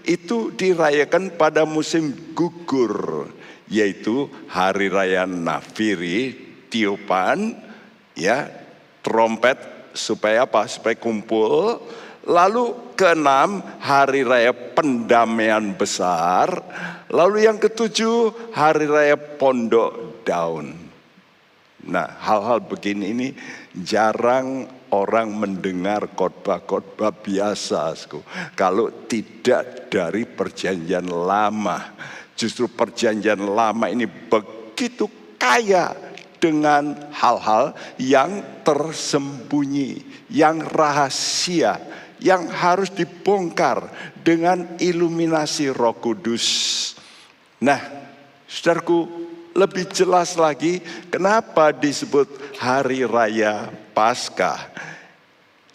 itu 0.04 0.52
dirayakan 0.52 1.34
pada 1.36 1.64
musim 1.64 2.12
gugur 2.36 3.28
yaitu 3.70 4.26
hari 4.50 4.90
raya 4.90 5.24
Nafiri, 5.24 6.34
tiupan 6.68 7.54
ya, 8.18 8.50
trompet 9.00 9.56
supaya 9.94 10.44
apa? 10.44 10.66
Supaya 10.66 10.98
kumpul 10.98 11.78
Lalu 12.28 12.94
keenam 13.00 13.64
hari 13.80 14.20
raya 14.28 14.52
pendamaian 14.52 15.72
besar. 15.72 16.52
Lalu 17.08 17.48
yang 17.48 17.56
ketujuh 17.56 18.52
hari 18.52 18.84
raya 18.84 19.16
pondok 19.16 20.22
daun. 20.28 20.76
Nah 21.88 22.08
hal-hal 22.20 22.60
begini 22.60 23.16
ini 23.16 23.28
jarang 23.72 24.68
orang 24.90 25.30
mendengar 25.34 26.10
khotbah-khotbah 26.14 27.14
biasa. 27.22 27.94
Kalau 28.54 29.06
tidak 29.06 29.90
dari 29.90 30.26
perjanjian 30.26 31.06
lama. 31.10 31.98
Justru 32.38 32.70
perjanjian 32.72 33.42
lama 33.42 33.90
ini 33.90 34.08
begitu 34.08 35.10
kaya 35.36 35.92
dengan 36.40 36.96
hal-hal 37.12 37.76
yang 38.00 38.64
tersembunyi, 38.64 40.00
yang 40.32 40.64
rahasia, 40.64 41.76
yang 42.16 42.48
harus 42.48 42.88
dibongkar 42.88 43.92
dengan 44.24 44.80
iluminasi 44.80 45.68
Roh 45.68 46.00
Kudus. 46.00 46.48
Nah, 47.60 47.80
saudaraku, 48.48 49.28
lebih 49.52 49.92
jelas 49.92 50.40
lagi 50.40 50.80
kenapa 51.12 51.76
disebut 51.76 52.56
hari 52.56 53.04
raya 53.04 53.68
Paskah. 54.00 54.72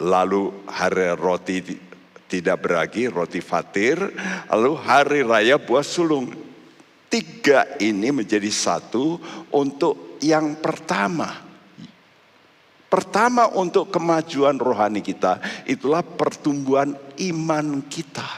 Lalu 0.02 0.66
hari 0.66 1.14
roti 1.14 1.62
tidak 2.26 2.66
beragi, 2.66 3.06
roti 3.06 3.38
fatir, 3.38 4.02
lalu 4.50 4.74
hari 4.82 5.22
raya 5.22 5.62
buah 5.62 5.86
sulung. 5.86 6.34
Tiga 7.06 7.78
ini 7.78 8.10
menjadi 8.10 8.50
satu 8.50 9.22
untuk 9.54 10.18
yang 10.18 10.58
pertama 10.58 11.46
Pertama 12.86 13.50
untuk 13.58 13.90
kemajuan 13.90 14.62
rohani 14.62 15.02
kita 15.02 15.42
itulah 15.66 16.06
pertumbuhan 16.06 16.94
iman 17.18 17.82
kita. 17.90 18.30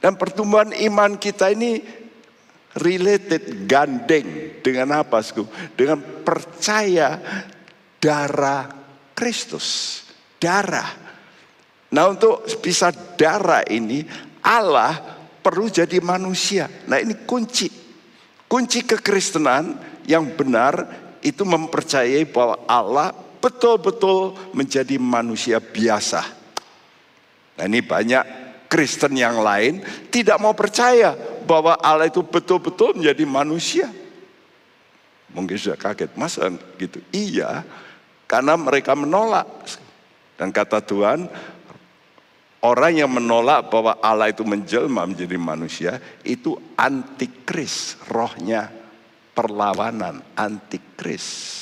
Dan 0.00 0.16
pertumbuhan 0.16 0.72
iman 0.72 1.20
kita 1.20 1.52
ini 1.52 1.78
related, 2.80 3.68
gandeng 3.68 4.58
dengan 4.64 5.04
apa? 5.04 5.20
Dengan 5.76 6.00
percaya 6.24 7.20
darah 8.02 8.66
Kristus. 9.14 10.02
Darah. 10.42 10.90
Nah 11.94 12.04
untuk 12.10 12.42
bisa 12.58 12.90
darah 13.14 13.62
ini 13.70 14.02
Allah 14.42 14.98
perlu 15.38 15.70
jadi 15.70 16.02
manusia. 16.02 16.66
Nah 16.90 16.98
ini 16.98 17.22
kunci. 17.22 17.70
Kunci 18.50 18.82
kekristenan 18.82 19.78
yang 20.04 20.34
benar 20.34 20.84
itu 21.22 21.46
mempercayai 21.46 22.26
bahwa 22.26 22.58
Allah 22.66 23.14
betul-betul 23.42 24.34
menjadi 24.52 24.98
manusia 25.00 25.62
biasa. 25.62 26.22
Nah, 27.58 27.64
ini 27.64 27.80
banyak 27.80 28.24
Kristen 28.70 29.18
yang 29.18 29.40
lain 29.40 29.84
tidak 30.08 30.40
mau 30.40 30.56
percaya 30.56 31.12
bahwa 31.44 31.76
Allah 31.80 32.08
itu 32.08 32.24
betul-betul 32.24 32.96
menjadi 32.96 33.24
manusia. 33.28 33.88
Mungkin 35.32 35.56
sudah 35.56 35.76
kaget, 35.76 36.12
masa 36.16 36.48
gitu? 36.76 37.00
Iya, 37.12 37.64
karena 38.32 38.56
mereka 38.56 38.96
menolak. 38.96 39.44
Dan 40.40 40.48
kata 40.48 40.80
Tuhan, 40.80 41.28
orang 42.64 42.92
yang 42.96 43.12
menolak 43.12 43.68
bahwa 43.68 44.00
Allah 44.00 44.32
itu 44.32 44.40
menjelma 44.40 45.04
menjadi 45.04 45.36
manusia, 45.36 46.00
itu 46.24 46.56
antikris, 46.80 48.00
rohnya 48.08 48.72
perlawanan 49.36 50.24
antikris. 50.32 51.60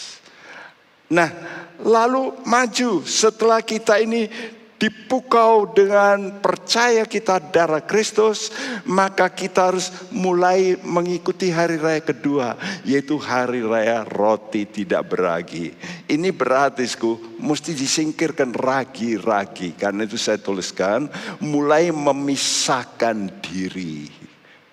Nah, 1.10 1.26
lalu 1.82 2.38
maju 2.46 3.02
setelah 3.02 3.66
kita 3.66 3.98
ini 3.98 4.30
dipukau 4.80 5.68
dengan 5.76 6.40
percaya 6.40 7.04
kita 7.04 7.36
darah 7.52 7.84
Kristus, 7.84 8.48
maka 8.88 9.28
kita 9.28 9.68
harus 9.68 9.92
mulai 10.08 10.80
mengikuti 10.80 11.52
hari 11.52 11.76
raya 11.76 12.00
kedua, 12.00 12.56
yaitu 12.88 13.20
hari 13.20 13.60
raya 13.60 14.08
roti 14.08 14.64
tidak 14.64 15.12
beragi. 15.12 15.76
Ini 16.08 16.32
berarti, 16.32 16.88
mesti 17.36 17.76
disingkirkan 17.76 18.56
ragi-ragi. 18.56 19.76
Karena 19.76 20.08
itu 20.08 20.16
saya 20.16 20.40
tuliskan, 20.40 21.12
mulai 21.44 21.92
memisahkan 21.92 23.44
diri 23.44 24.08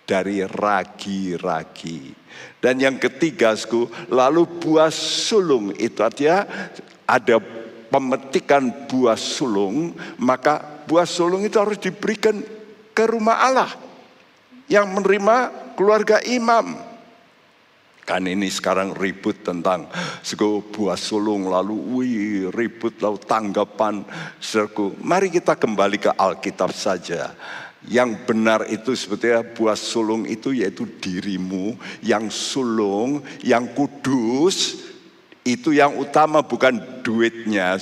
dari 0.08 0.40
ragi-ragi. 0.48 2.16
Dan 2.64 2.80
yang 2.80 2.96
ketiga, 2.96 3.60
lalu 4.08 4.48
buah 4.48 4.90
sulung 4.90 5.76
itu 5.76 6.00
artinya 6.00 6.48
ada 7.04 7.57
pemetikan 7.88 8.88
buah 8.88 9.18
sulung, 9.20 9.96
maka 10.20 10.84
buah 10.88 11.08
sulung 11.08 11.44
itu 11.44 11.60
harus 11.60 11.80
diberikan 11.80 12.40
ke 12.96 13.04
rumah 13.08 13.44
Allah 13.44 13.72
yang 14.68 14.92
menerima 14.92 15.36
keluarga 15.76 16.20
imam. 16.24 16.88
Kan 18.08 18.24
ini 18.24 18.48
sekarang 18.48 18.96
ribut 18.96 19.44
tentang 19.44 19.92
suku 20.24 20.72
buah 20.72 20.96
sulung 20.96 21.52
lalu 21.52 21.76
wih 21.76 22.48
ribut 22.56 23.04
lalu 23.04 23.20
tanggapan 23.20 24.08
suku. 24.40 24.96
Mari 25.04 25.28
kita 25.28 25.60
kembali 25.60 26.00
ke 26.00 26.12
Alkitab 26.16 26.72
saja. 26.72 27.36
Yang 27.84 28.24
benar 28.24 28.64
itu 28.72 28.96
sebetulnya 28.96 29.44
buah 29.44 29.76
sulung 29.76 30.24
itu 30.24 30.56
yaitu 30.56 30.88
dirimu 30.88 31.76
yang 32.00 32.32
sulung, 32.32 33.28
yang 33.44 33.76
kudus, 33.76 34.87
itu 35.48 35.72
yang 35.72 35.96
utama 35.96 36.44
bukan 36.44 37.00
duitnya, 37.00 37.80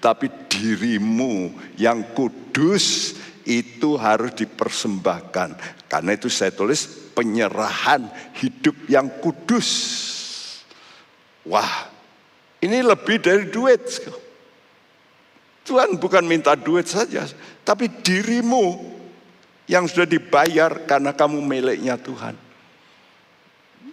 tapi 0.00 0.32
dirimu 0.48 1.52
yang 1.76 2.00
kudus 2.16 3.12
itu 3.44 4.00
harus 4.00 4.32
dipersembahkan. 4.32 5.82
Karena 5.92 6.10
itu 6.16 6.32
saya 6.32 6.56
tulis 6.56 7.12
penyerahan 7.12 8.08
hidup 8.40 8.88
yang 8.88 9.12
kudus. 9.20 9.68
Wah, 11.44 11.92
ini 12.64 12.80
lebih 12.80 13.20
dari 13.20 13.44
duit. 13.52 13.82
Tuhan 15.68 16.00
bukan 16.00 16.24
minta 16.24 16.56
duit 16.56 16.88
saja, 16.88 17.28
tapi 17.60 17.92
dirimu 17.92 18.92
yang 19.68 19.86
sudah 19.86 20.08
dibayar 20.08 20.88
karena 20.88 21.12
kamu 21.12 21.38
miliknya 21.44 21.94
Tuhan. 22.00 22.34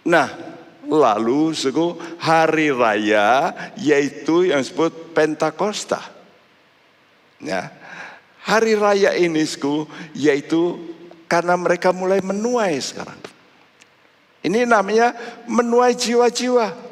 Nah, 0.08 0.28
lalu 0.90 1.54
suku 1.54 1.94
hari 2.18 2.74
raya 2.74 3.54
yaitu 3.78 4.50
yang 4.50 4.60
disebut 4.60 5.14
Pentakosta. 5.14 6.02
Ya. 7.38 7.70
Hari 8.42 8.74
raya 8.74 9.14
ini 9.14 9.46
suku 9.46 9.86
yaitu 10.12 10.76
karena 11.30 11.54
mereka 11.54 11.94
mulai 11.94 12.18
menuai 12.18 12.74
sekarang. 12.82 13.16
Ini 14.42 14.66
namanya 14.66 15.14
menuai 15.46 15.94
jiwa-jiwa. 15.94 16.90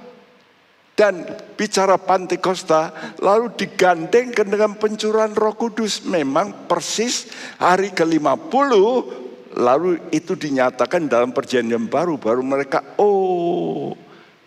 Dan 0.98 1.22
bicara 1.54 1.94
Pantekosta 1.94 3.14
lalu 3.22 3.54
digandengkan 3.54 4.50
dengan 4.50 4.74
pencurahan 4.74 5.30
roh 5.30 5.54
kudus. 5.54 6.02
Memang 6.02 6.66
persis 6.66 7.30
hari 7.54 7.94
ke-50 7.94 8.72
lalu 9.56 10.02
itu 10.12 10.37
dinyatakan 10.37 11.08
dalam 11.08 11.32
perjanjian 11.32 11.88
baru. 11.88 12.20
Baru 12.20 12.44
mereka 12.44 12.82
oh 13.00 13.96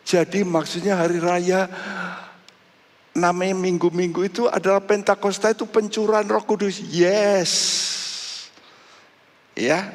jadi 0.06 0.44
maksudnya 0.44 0.98
hari 0.98 1.22
raya 1.22 1.70
namanya 3.16 3.56
minggu-minggu 3.56 4.22
itu 4.28 4.44
adalah 4.48 4.84
Pentakosta 4.84 5.52
itu 5.54 5.68
pencurahan 5.70 6.28
roh 6.28 6.44
kudus. 6.44 6.82
Yes. 6.92 7.52
Ya, 9.52 9.92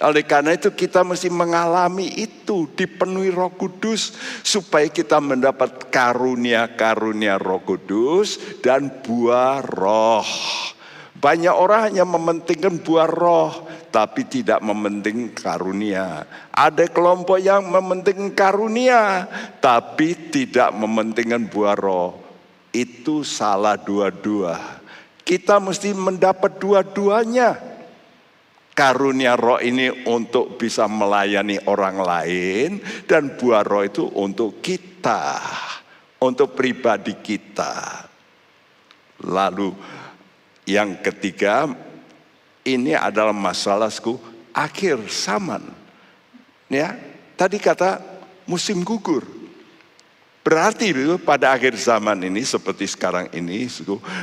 oleh 0.00 0.24
karena 0.24 0.56
itu 0.56 0.72
kita 0.72 1.04
mesti 1.04 1.28
mengalami 1.28 2.08
itu 2.16 2.64
dipenuhi 2.72 3.28
Roh 3.28 3.52
Kudus 3.52 4.16
supaya 4.40 4.88
kita 4.88 5.20
mendapat 5.20 5.92
karunia-karunia 5.92 7.36
Roh 7.36 7.60
Kudus 7.60 8.40
dan 8.64 8.88
buah 9.04 9.60
roh. 9.60 10.24
Banyak 11.20 11.52
orang 11.52 11.92
hanya 11.92 12.08
mementingkan 12.08 12.80
buah 12.80 13.04
roh 13.04 13.68
tapi 13.90 14.26
tidak 14.26 14.62
mementing 14.62 15.34
karunia. 15.34 16.24
Ada 16.54 16.86
kelompok 16.88 17.42
yang 17.42 17.66
mementingkan 17.68 18.32
karunia 18.32 19.26
tapi 19.58 20.30
tidak 20.30 20.70
mementingkan 20.74 21.50
buah 21.50 21.76
roh. 21.76 22.14
Itu 22.70 23.26
salah 23.26 23.74
dua-dua. 23.74 24.80
Kita 25.26 25.58
mesti 25.58 25.90
mendapat 25.90 26.58
dua-duanya. 26.62 27.68
Karunia 28.70 29.34
roh 29.36 29.60
ini 29.60 29.90
untuk 30.08 30.56
bisa 30.56 30.86
melayani 30.86 31.58
orang 31.68 32.00
lain 32.00 32.80
dan 33.04 33.36
buah 33.36 33.66
roh 33.66 33.84
itu 33.84 34.08
untuk 34.16 34.62
kita, 34.62 35.42
untuk 36.22 36.54
pribadi 36.56 37.18
kita. 37.18 38.06
Lalu 39.26 39.74
yang 40.64 41.02
ketiga, 41.04 41.68
ini 42.76 42.92
adalah 42.94 43.34
masalahku 43.34 44.20
akhir 44.54 45.00
zaman. 45.10 45.62
Ya, 46.70 46.94
tadi 47.34 47.58
kata 47.58 47.98
musim 48.46 48.82
gugur. 48.86 49.26
Berarti 50.40 50.96
pada 51.20 51.52
akhir 51.52 51.76
zaman 51.76 52.16
ini 52.24 52.40
seperti 52.40 52.88
sekarang 52.88 53.28
ini 53.36 53.68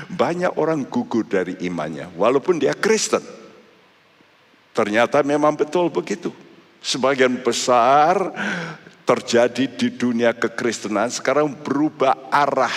banyak 0.10 0.58
orang 0.58 0.82
gugur 0.84 1.22
dari 1.22 1.54
imannya 1.62 2.10
walaupun 2.18 2.58
dia 2.58 2.74
Kristen. 2.74 3.22
Ternyata 4.74 5.22
memang 5.22 5.54
betul 5.54 5.94
begitu. 5.94 6.34
Sebagian 6.82 7.42
besar 7.42 8.34
terjadi 9.06 9.66
di 9.72 9.88
dunia 9.94 10.34
kekristenan 10.34 11.10
sekarang 11.10 11.54
berubah 11.54 12.30
arah. 12.30 12.76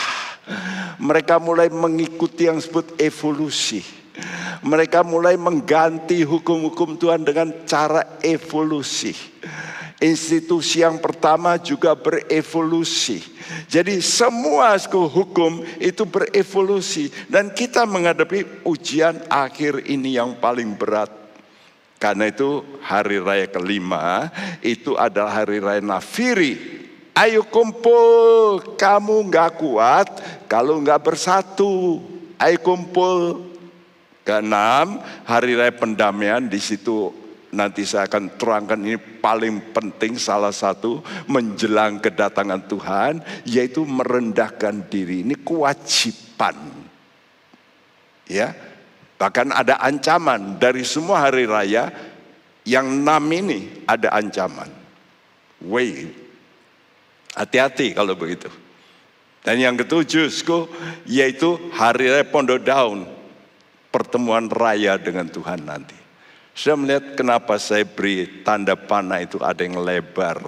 Mereka 1.00 1.40
mulai 1.40 1.72
mengikuti 1.72 2.44
yang 2.44 2.60
disebut 2.60 2.96
evolusi. 3.00 3.99
Mereka 4.60 5.04
mulai 5.04 5.40
mengganti 5.40 6.20
hukum-hukum 6.24 7.00
Tuhan 7.00 7.24
dengan 7.24 7.64
cara 7.64 8.20
evolusi. 8.20 9.12
Institusi 10.00 10.80
yang 10.80 10.96
pertama 10.96 11.60
juga 11.60 11.92
berevolusi. 11.92 13.20
Jadi 13.68 14.00
semua 14.00 14.80
hukum 14.80 15.60
itu 15.76 16.08
berevolusi. 16.08 17.12
Dan 17.28 17.52
kita 17.52 17.84
menghadapi 17.84 18.64
ujian 18.64 19.20
akhir 19.28 19.84
ini 19.92 20.16
yang 20.16 20.40
paling 20.40 20.72
berat. 20.72 21.12
Karena 22.00 22.32
itu 22.32 22.64
hari 22.80 23.20
raya 23.20 23.44
kelima 23.44 24.32
itu 24.64 24.96
adalah 24.96 25.44
hari 25.44 25.60
raya 25.60 25.84
nafiri. 25.84 26.80
Ayo 27.12 27.44
kumpul, 27.44 28.72
kamu 28.80 29.28
nggak 29.28 29.60
kuat 29.60 30.08
kalau 30.48 30.80
nggak 30.80 31.04
bersatu. 31.04 32.00
Ayo 32.40 32.56
kumpul. 32.64 33.49
Keenam, 34.20 35.00
hari 35.24 35.56
raya 35.56 35.72
pendamaian 35.72 36.44
di 36.44 36.60
situ 36.60 37.10
nanti 37.50 37.82
saya 37.82 38.06
akan 38.06 38.38
terangkan 38.38 38.78
ini 38.78 38.98
paling 39.18 39.74
penting 39.74 40.14
salah 40.20 40.54
satu 40.54 41.02
menjelang 41.26 41.98
kedatangan 41.98 42.62
Tuhan 42.70 43.12
yaitu 43.48 43.82
merendahkan 43.82 44.86
diri. 44.86 45.26
Ini 45.26 45.34
kewajiban. 45.42 46.56
Ya 48.30 48.54
bahkan 49.18 49.50
ada 49.52 49.76
ancaman 49.82 50.56
dari 50.56 50.86
semua 50.86 51.28
hari 51.28 51.44
raya 51.44 51.90
yang 52.62 53.02
enam 53.02 53.24
ini 53.32 53.84
ada 53.88 54.14
ancaman. 54.14 54.70
Wait 55.64 56.12
hati-hati 57.34 57.96
kalau 57.96 58.14
begitu. 58.14 58.52
Dan 59.40 59.56
yang 59.56 59.74
ketujuh 59.80 60.28
yaitu 61.08 61.50
hari 61.72 62.12
raya 62.12 62.28
pondok 62.28 62.60
daun 62.60 63.19
pertemuan 63.90 64.46
raya 64.48 64.96
dengan 64.96 65.26
Tuhan 65.28 65.66
nanti 65.66 66.00
saya 66.60 66.76
melihat 66.76 67.14
kenapa 67.14 67.56
saya 67.56 67.86
beri 67.86 68.44
tanda 68.44 68.74
panah 68.74 69.22
itu 69.22 69.38
ada 69.40 69.62
yang 69.62 69.80
lebar. 69.80 70.42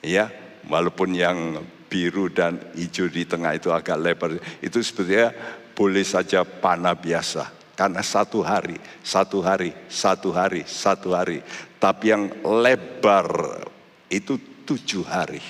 Ya, 0.00 0.30
walaupun 0.70 1.12
yang 1.12 1.60
biru 1.90 2.30
dan 2.30 2.56
hijau 2.72 3.10
di 3.10 3.26
tengah 3.26 3.58
itu 3.58 3.68
agak 3.74 3.98
lebar. 3.98 4.38
Itu 4.62 4.78
sebetulnya 4.80 5.34
boleh 5.74 6.06
saja 6.06 6.46
panah 6.46 6.94
biasa. 6.96 7.52
Karena 7.76 8.00
satu 8.00 8.40
hari, 8.40 8.80
satu 9.04 9.44
hari, 9.44 9.76
satu 9.92 10.32
hari, 10.32 10.64
satu 10.64 11.12
hari. 11.12 11.44
Tapi 11.76 12.04
yang 12.08 12.32
lebar 12.40 13.60
itu 14.08 14.64
tujuh 14.64 15.04
hari. 15.04 15.42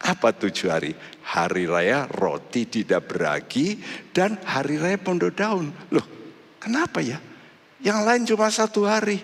Apa 0.00 0.32
tujuh 0.32 0.72
hari? 0.72 0.96
Hari 1.20 1.68
raya 1.68 2.08
roti 2.08 2.64
tidak 2.64 3.12
beragi 3.12 3.76
dan 4.16 4.40
hari 4.48 4.80
raya 4.80 4.96
pondok 4.96 5.36
daun. 5.36 5.68
Loh, 5.92 6.19
kenapa 6.60 7.00
ya? 7.00 7.18
Yang 7.80 8.00
lain 8.04 8.22
cuma 8.28 8.46
satu 8.52 8.84
hari. 8.84 9.18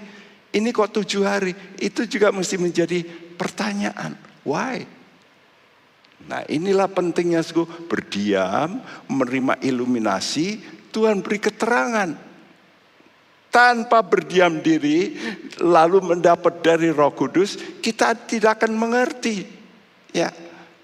Ini 0.51 0.72
kok 0.72 0.96
tujuh 0.96 1.22
hari. 1.29 1.53
Itu 1.77 2.09
juga 2.09 2.33
mesti 2.33 2.57
menjadi 2.57 3.05
pertanyaan. 3.37 4.16
Why? 4.42 4.88
Nah 6.25 6.42
inilah 6.49 6.88
pentingnya 6.88 7.44
suku 7.44 7.68
berdiam, 7.87 8.81
menerima 9.07 9.61
iluminasi, 9.61 10.59
Tuhan 10.90 11.20
beri 11.20 11.38
keterangan. 11.38 12.11
Tanpa 13.53 14.01
berdiam 14.05 14.61
diri, 14.61 15.16
lalu 15.61 16.01
mendapat 16.01 16.61
dari 16.61 16.92
roh 16.92 17.12
kudus, 17.12 17.57
kita 17.81 18.12
tidak 18.27 18.61
akan 18.61 18.72
mengerti. 18.77 19.49
Ya, 20.12 20.33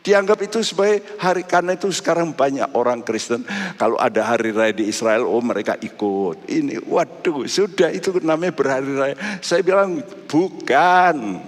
Dianggap 0.03 0.43
itu 0.43 0.59
sebagai 0.67 1.07
hari 1.23 1.47
karena 1.47 1.79
itu 1.79 1.87
sekarang 1.95 2.35
banyak 2.35 2.75
orang 2.75 3.07
Kristen 3.07 3.47
kalau 3.79 3.95
ada 4.03 4.35
hari 4.35 4.51
raya 4.51 4.75
di 4.75 4.91
Israel 4.91 5.23
oh 5.31 5.39
mereka 5.39 5.79
ikut. 5.79 6.51
Ini 6.51 6.83
waduh 6.83 7.47
sudah 7.47 7.95
itu 7.95 8.19
namanya 8.19 8.51
berhari 8.51 8.91
raya. 8.99 9.17
Saya 9.39 9.63
bilang 9.63 10.03
bukan. 10.27 11.39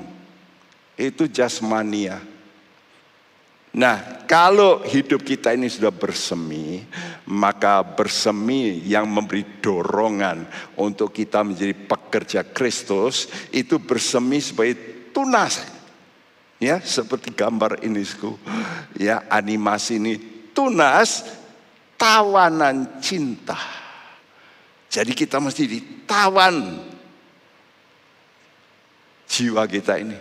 Itu 0.94 1.26
jasmania. 1.26 2.22
Nah, 3.74 4.22
kalau 4.30 4.86
hidup 4.86 5.26
kita 5.26 5.50
ini 5.50 5.66
sudah 5.66 5.90
bersemi, 5.90 6.86
maka 7.26 7.82
bersemi 7.82 8.78
yang 8.86 9.10
memberi 9.10 9.42
dorongan 9.58 10.46
untuk 10.78 11.10
kita 11.10 11.42
menjadi 11.42 11.74
pekerja 11.74 12.46
Kristus 12.46 13.26
itu 13.50 13.82
bersemi 13.82 14.38
sebagai 14.38 14.78
tunas 15.10 15.73
Ya, 16.62 16.78
seperti 16.80 17.34
gambar 17.34 17.82
ini, 17.82 18.06
ya 18.96 19.26
animasi 19.26 19.98
ini 19.98 20.14
tunas 20.54 21.26
tawanan 21.98 23.02
cinta. 23.02 23.58
Jadi 24.86 25.10
kita 25.10 25.42
mesti 25.42 25.66
ditawan 25.66 26.78
jiwa 29.26 29.66
kita 29.66 29.98
ini 29.98 30.14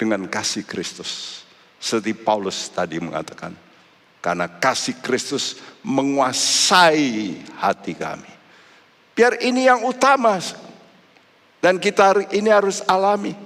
dengan 0.00 0.24
kasih 0.24 0.64
Kristus. 0.64 1.44
Seperti 1.76 2.16
Paulus 2.16 2.72
tadi 2.72 2.96
mengatakan, 2.96 3.52
karena 4.24 4.48
kasih 4.48 4.96
Kristus 5.04 5.60
menguasai 5.84 7.44
hati 7.60 7.92
kami. 7.92 8.32
Biar 9.12 9.36
ini 9.44 9.68
yang 9.68 9.84
utama 9.84 10.40
dan 11.60 11.76
kita 11.76 12.24
ini 12.32 12.48
harus 12.48 12.80
alami. 12.88 13.36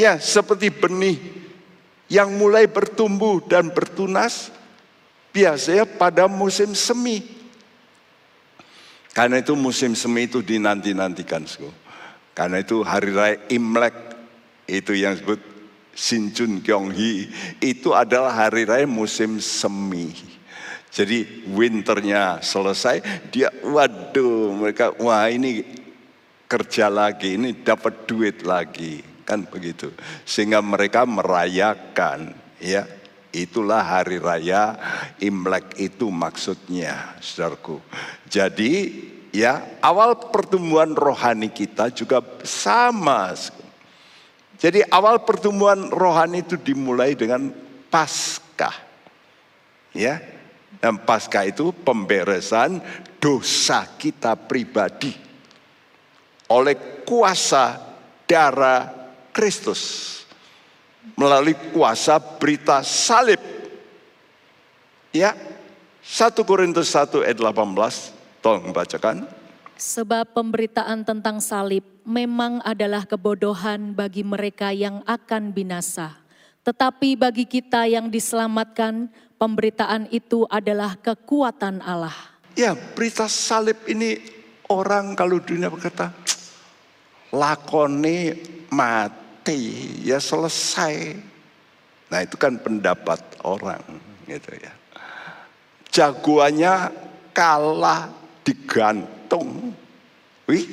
Ya, 0.00 0.16
seperti 0.16 0.72
benih 0.72 1.20
yang 2.08 2.32
mulai 2.40 2.64
bertumbuh 2.64 3.44
dan 3.44 3.68
bertunas 3.68 4.48
biasanya 5.28 5.84
pada 5.84 6.24
musim 6.24 6.72
semi. 6.72 7.20
Karena 9.12 9.44
itu 9.44 9.52
musim 9.52 9.92
semi 9.92 10.24
itu 10.24 10.40
dinanti-nantikan. 10.40 11.44
Karena 12.32 12.64
itu 12.64 12.80
hari 12.80 13.12
raya 13.12 13.36
Imlek 13.52 13.92
itu 14.64 14.96
yang 14.96 15.20
disebut 15.20 15.36
Sinjun 15.92 16.64
Kyonghi 16.64 17.28
itu 17.60 17.92
adalah 17.92 18.32
hari 18.32 18.64
raya 18.64 18.88
musim 18.88 19.36
semi. 19.36 20.16
Jadi 20.88 21.44
winternya 21.52 22.40
selesai, 22.40 23.28
dia 23.28 23.52
waduh 23.68 24.56
mereka 24.56 24.96
wah 24.96 25.28
ini 25.28 25.60
kerja 26.48 26.88
lagi, 26.88 27.36
ini 27.36 27.52
dapat 27.60 28.08
duit 28.08 28.48
lagi 28.48 29.09
kan 29.30 29.46
begitu. 29.46 29.94
Sehingga 30.26 30.58
mereka 30.58 31.06
merayakan 31.06 32.34
ya 32.58 32.82
Itulah 33.30 33.86
hari 33.86 34.18
raya 34.18 34.74
Imlek 35.22 35.78
itu 35.78 36.10
maksudnya, 36.10 37.14
saudaraku. 37.22 37.78
Jadi 38.26 38.90
ya 39.30 39.78
awal 39.78 40.18
pertumbuhan 40.34 40.98
rohani 40.98 41.46
kita 41.46 41.94
juga 41.94 42.18
sama. 42.42 43.30
Jadi 44.58 44.82
awal 44.90 45.22
pertumbuhan 45.22 45.94
rohani 45.94 46.42
itu 46.42 46.58
dimulai 46.58 47.14
dengan 47.14 47.54
Paskah. 47.86 48.74
Ya. 49.94 50.18
Dan 50.82 50.98
Paskah 50.98 51.46
itu 51.46 51.70
pemberesan 51.70 52.82
dosa 53.22 53.86
kita 53.94 54.34
pribadi 54.34 55.14
oleh 56.50 57.06
kuasa 57.06 57.78
darah 58.26 58.99
Kristus 59.30 60.10
melalui 61.16 61.56
kuasa 61.72 62.20
berita 62.20 62.84
salib. 62.84 63.40
Ya, 65.10 65.34
1 66.04 66.38
Korintus 66.46 66.94
1 66.94 67.26
ayat 67.26 67.38
18, 67.38 68.44
tolong 68.44 68.70
bacakan. 68.70 69.26
Sebab 69.80 70.36
pemberitaan 70.36 71.08
tentang 71.08 71.40
salib 71.40 71.82
memang 72.04 72.60
adalah 72.62 73.08
kebodohan 73.08 73.96
bagi 73.96 74.20
mereka 74.20 74.70
yang 74.76 75.00
akan 75.08 75.56
binasa. 75.56 76.20
Tetapi 76.60 77.16
bagi 77.16 77.48
kita 77.48 77.88
yang 77.88 78.12
diselamatkan, 78.12 79.08
pemberitaan 79.40 80.12
itu 80.12 80.44
adalah 80.52 81.00
kekuatan 81.00 81.80
Allah. 81.80 82.12
Ya 82.52 82.76
berita 82.76 83.24
salib 83.24 83.80
ini 83.88 84.20
orang 84.68 85.16
kalau 85.16 85.40
dunia 85.40 85.72
berkata, 85.72 86.12
lakoni 87.34 88.34
mati, 88.70 90.02
ya 90.06 90.18
selesai. 90.18 91.14
Nah 92.10 92.18
itu 92.26 92.34
kan 92.34 92.58
pendapat 92.58 93.22
orang 93.46 93.82
gitu 94.26 94.50
ya. 94.58 94.72
Jagoannya 95.90 96.94
kalah 97.34 98.10
digantung. 98.46 99.74
Wih, 100.46 100.66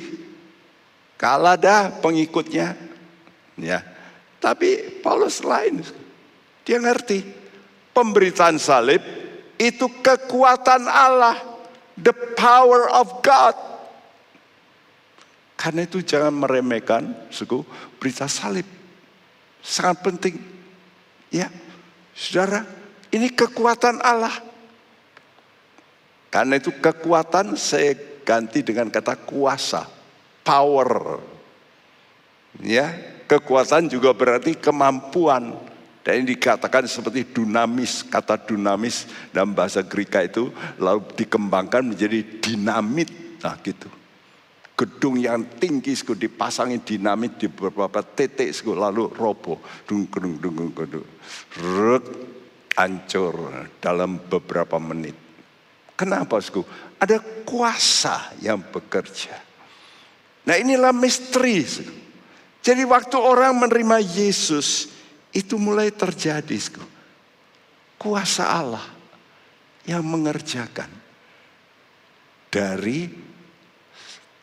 kalah 1.18 1.54
dah 1.58 1.94
pengikutnya. 2.02 2.74
Ya, 3.58 3.82
tapi 4.38 5.02
Paulus 5.02 5.42
lain. 5.42 5.82
Dia 6.62 6.78
ngerti 6.78 7.26
pemberitaan 7.90 8.58
salib 8.62 9.02
itu 9.58 9.90
kekuatan 10.02 10.86
Allah, 10.86 11.34
the 11.98 12.14
power 12.38 12.86
of 12.94 13.10
God. 13.26 13.67
Karena 15.58 15.82
itu 15.82 15.98
jangan 16.06 16.30
meremehkan 16.30 17.02
suku 17.34 17.66
berita 17.98 18.30
salib. 18.30 18.62
Sangat 19.58 20.06
penting. 20.06 20.38
Ya, 21.34 21.50
saudara, 22.14 22.62
ini 23.10 23.26
kekuatan 23.26 23.98
Allah. 23.98 24.38
Karena 26.30 26.62
itu 26.62 26.70
kekuatan 26.78 27.58
saya 27.58 27.98
ganti 28.22 28.62
dengan 28.62 28.86
kata 28.86 29.18
kuasa, 29.18 29.82
power. 30.46 31.18
Ya, 32.62 32.94
kekuatan 33.26 33.90
juga 33.90 34.14
berarti 34.14 34.54
kemampuan. 34.54 35.58
Dan 36.06 36.22
ini 36.22 36.38
dikatakan 36.38 36.86
seperti 36.86 37.34
dunamis, 37.34 38.06
kata 38.06 38.38
dunamis 38.46 39.10
dalam 39.34 39.58
bahasa 39.58 39.82
Greka 39.82 40.22
itu 40.22 40.54
lalu 40.78 41.02
dikembangkan 41.18 41.82
menjadi 41.82 42.22
dinamit. 42.38 43.10
Nah 43.42 43.58
gitu 43.60 43.97
gedung 44.78 45.18
yang 45.18 45.58
tinggi 45.58 45.90
sku 45.98 46.14
dipasangi 46.14 46.78
dinamit 46.86 47.34
di 47.34 47.50
beberapa 47.50 47.98
titik 47.98 48.54
sku 48.54 48.78
lalu 48.78 49.10
roboh 49.10 49.58
dung 49.82 50.06
dung 50.06 50.38
dung 50.38 50.70
dung 50.70 51.02
rut 51.58 52.06
hancur 52.78 53.66
dalam 53.82 54.22
beberapa 54.22 54.78
menit. 54.78 55.18
Kenapa 55.98 56.38
sku 56.38 56.62
ada 57.02 57.18
kuasa 57.42 58.38
yang 58.38 58.62
bekerja. 58.62 59.34
Nah 60.46 60.54
inilah 60.54 60.94
misteri 60.94 61.58
sku. 61.66 61.90
jadi 62.62 62.86
waktu 62.86 63.18
orang 63.18 63.58
menerima 63.58 63.98
Yesus 63.98 64.94
itu 65.34 65.58
mulai 65.58 65.90
terjadi 65.90 66.54
sku. 66.54 66.86
kuasa 67.98 68.46
Allah 68.46 68.86
yang 69.90 70.06
mengerjakan. 70.06 70.86
Dari 72.48 73.27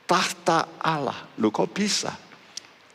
tahta 0.06 0.80
Allah. 0.80 1.30
Lu 1.38 1.50
kok 1.50 1.74
bisa? 1.74 2.14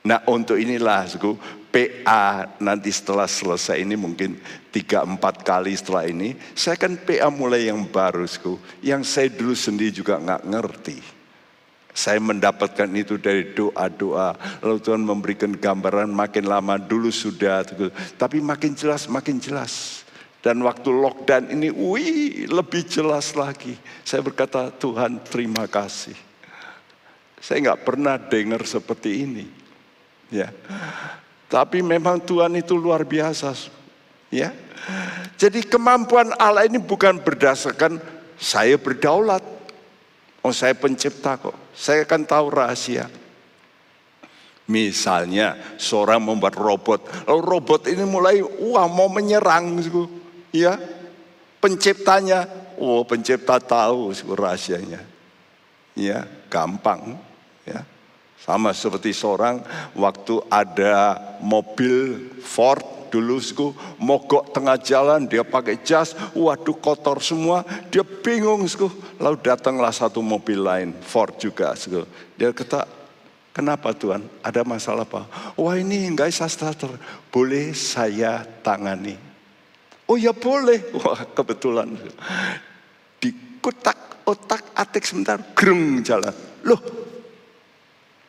Nah 0.01 0.25
untuk 0.25 0.57
inilah 0.57 1.05
suku 1.05 1.37
PA 1.69 2.57
nanti 2.59 2.89
setelah 2.89 3.29
selesai 3.29 3.79
ini 3.79 3.95
mungkin 3.95 4.41
tiga 4.73 5.05
empat 5.05 5.45
kali 5.45 5.77
setelah 5.77 6.09
ini 6.09 6.33
saya 6.57 6.75
kan 6.81 6.97
PA 6.97 7.29
mulai 7.29 7.69
yang 7.69 7.85
baru 7.85 8.25
suku 8.25 8.57
yang 8.81 9.05
saya 9.05 9.29
dulu 9.29 9.53
sendiri 9.53 9.93
juga 9.93 10.17
nggak 10.17 10.43
ngerti. 10.49 10.99
Saya 11.91 12.23
mendapatkan 12.23 12.87
itu 12.95 13.19
dari 13.19 13.51
doa-doa. 13.51 14.39
Lalu 14.63 14.79
Tuhan 14.79 15.03
memberikan 15.03 15.51
gambaran 15.51 16.07
makin 16.07 16.47
lama 16.47 16.79
dulu 16.79 17.11
sudah. 17.11 17.67
Tapi 18.15 18.39
makin 18.39 18.79
jelas, 18.79 19.11
makin 19.11 19.43
jelas. 19.43 20.07
Dan 20.39 20.63
waktu 20.63 20.87
lockdown 20.87 21.51
ini, 21.51 21.69
wih 21.69 22.47
lebih 22.47 22.87
jelas 22.87 23.35
lagi. 23.35 23.75
Saya 24.07 24.23
berkata 24.23 24.71
Tuhan 24.71 25.19
terima 25.27 25.67
kasih. 25.67 26.30
Saya 27.41 27.73
nggak 27.73 27.83
pernah 27.89 28.21
dengar 28.21 28.63
seperti 28.69 29.25
ini. 29.25 29.47
Ya. 30.29 30.53
Tapi 31.51 31.81
memang 31.81 32.21
Tuhan 32.21 32.53
itu 32.55 32.77
luar 32.77 33.03
biasa. 33.03 33.57
Ya. 34.29 34.53
Jadi 35.41 35.65
kemampuan 35.65 36.37
Allah 36.37 36.69
ini 36.69 36.77
bukan 36.77 37.19
berdasarkan 37.19 37.99
saya 38.37 38.77
berdaulat. 38.77 39.41
Oh 40.45 40.53
saya 40.53 40.77
pencipta 40.77 41.41
kok. 41.41 41.57
Saya 41.73 42.05
akan 42.05 42.23
tahu 42.29 42.47
rahasia. 42.53 43.09
Misalnya 44.71 45.57
seorang 45.81 46.23
membuat 46.23 46.55
robot. 46.55 47.09
Lalu 47.27 47.41
robot 47.43 47.81
ini 47.89 48.05
mulai 48.05 48.45
wah 48.45 48.87
mau 48.87 49.09
menyerang. 49.09 49.81
Ya. 50.53 50.77
Penciptanya. 51.59 52.47
Oh 52.77 53.03
pencipta 53.03 53.57
tahu 53.59 54.13
rahasianya. 54.37 55.03
Ya 55.97 56.29
gampang. 56.47 57.30
Sama 58.41 58.73
seperti 58.73 59.13
seorang 59.13 59.61
waktu 59.93 60.41
ada 60.49 61.21
mobil 61.45 62.33
Ford 62.41 62.81
dulu 63.11 63.37
sku, 63.43 63.75
mogok 64.01 64.55
tengah 64.55 64.79
jalan 64.81 65.27
dia 65.27 65.43
pakai 65.43 65.83
jas, 65.83 66.15
waduh 66.33 66.79
kotor 66.79 67.19
semua, 67.21 67.67
dia 67.91 68.07
bingung 68.07 68.65
sku. 68.65 68.89
Lalu 69.19 69.43
datanglah 69.45 69.91
satu 69.91 70.23
mobil 70.23 70.63
lain, 70.63 70.95
Ford 71.05 71.35
juga 71.37 71.75
sku. 71.75 72.07
Dia 72.39 72.55
kata, 72.55 72.87
kenapa 73.53 73.93
Tuhan? 73.93 74.25
Ada 74.41 74.63
masalah 74.63 75.05
apa? 75.05 75.27
Wah 75.59 75.77
ini 75.77 76.09
bisa 76.15 76.47
starter, 76.47 76.97
boleh 77.29 77.75
saya 77.77 78.47
tangani? 78.63 79.19
Oh 80.09 80.17
ya 80.17 80.33
boleh, 80.33 80.81
wah 81.03 81.21
kebetulan. 81.35 81.93
Dikutak 83.21 84.25
otak 84.25 84.71
atik 84.73 85.05
sebentar, 85.05 85.37
gerung 85.53 86.01
jalan. 86.01 86.33
Loh 86.65 87.00